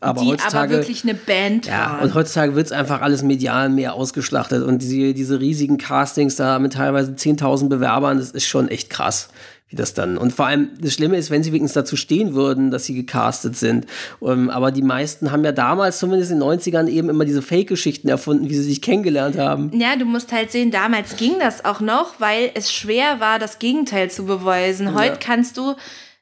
[0.00, 2.02] aber die heutzutage, aber wirklich eine Band ja, waren.
[2.02, 6.58] Und heutzutage wird es einfach alles medial mehr ausgeschlachtet und diese, diese riesigen Castings da
[6.58, 9.28] mit teilweise 10.000 Bewerbern, das ist schon echt krass
[9.68, 10.16] wie das dann.
[10.16, 13.56] Und vor allem, das Schlimme ist, wenn sie wenigstens dazu stehen würden, dass sie gecastet
[13.56, 13.86] sind.
[14.20, 17.42] Um, ähm, aber die meisten haben ja damals, zumindest in den 90ern, eben immer diese
[17.42, 19.72] Fake-Geschichten erfunden, wie sie sich kennengelernt haben.
[19.76, 23.58] Ja, du musst halt sehen, damals ging das auch noch, weil es schwer war, das
[23.58, 24.94] Gegenteil zu beweisen.
[24.94, 25.18] Heute ja.
[25.20, 25.74] kannst du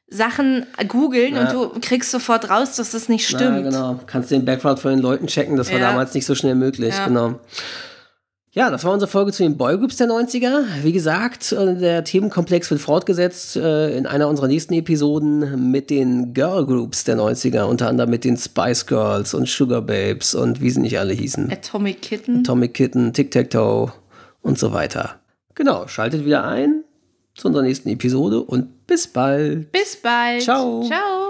[0.07, 1.41] Sachen googeln ja.
[1.41, 3.57] und du kriegst sofort raus, dass das nicht stimmt.
[3.57, 3.99] Ja, genau.
[4.07, 7.39] Kannst den Background von den Leuten checken, das war damals nicht so schnell möglich, genau.
[8.55, 10.63] Ja, das war unsere Folge zu den Boygroups der 90er.
[10.81, 16.33] Wie gesagt, äh, der Themenkomplex wird fortgesetzt äh, in einer unserer nächsten Episoden mit den
[16.33, 20.79] Girlgroups der 90er, unter anderem mit den Spice Girls und Sugar Babes und wie sie
[20.79, 21.51] nicht alle hießen.
[21.51, 22.39] Atomic Kitten.
[22.39, 23.91] Atomic Kitten, Tic Tac Toe
[24.41, 25.19] und so weiter.
[25.53, 26.85] Genau, schaltet wieder ein
[27.35, 29.69] zu unserer nächsten Episode und bis bald.
[29.73, 30.43] Bis bald.
[30.43, 30.85] Ciao.
[30.87, 31.24] Ciao.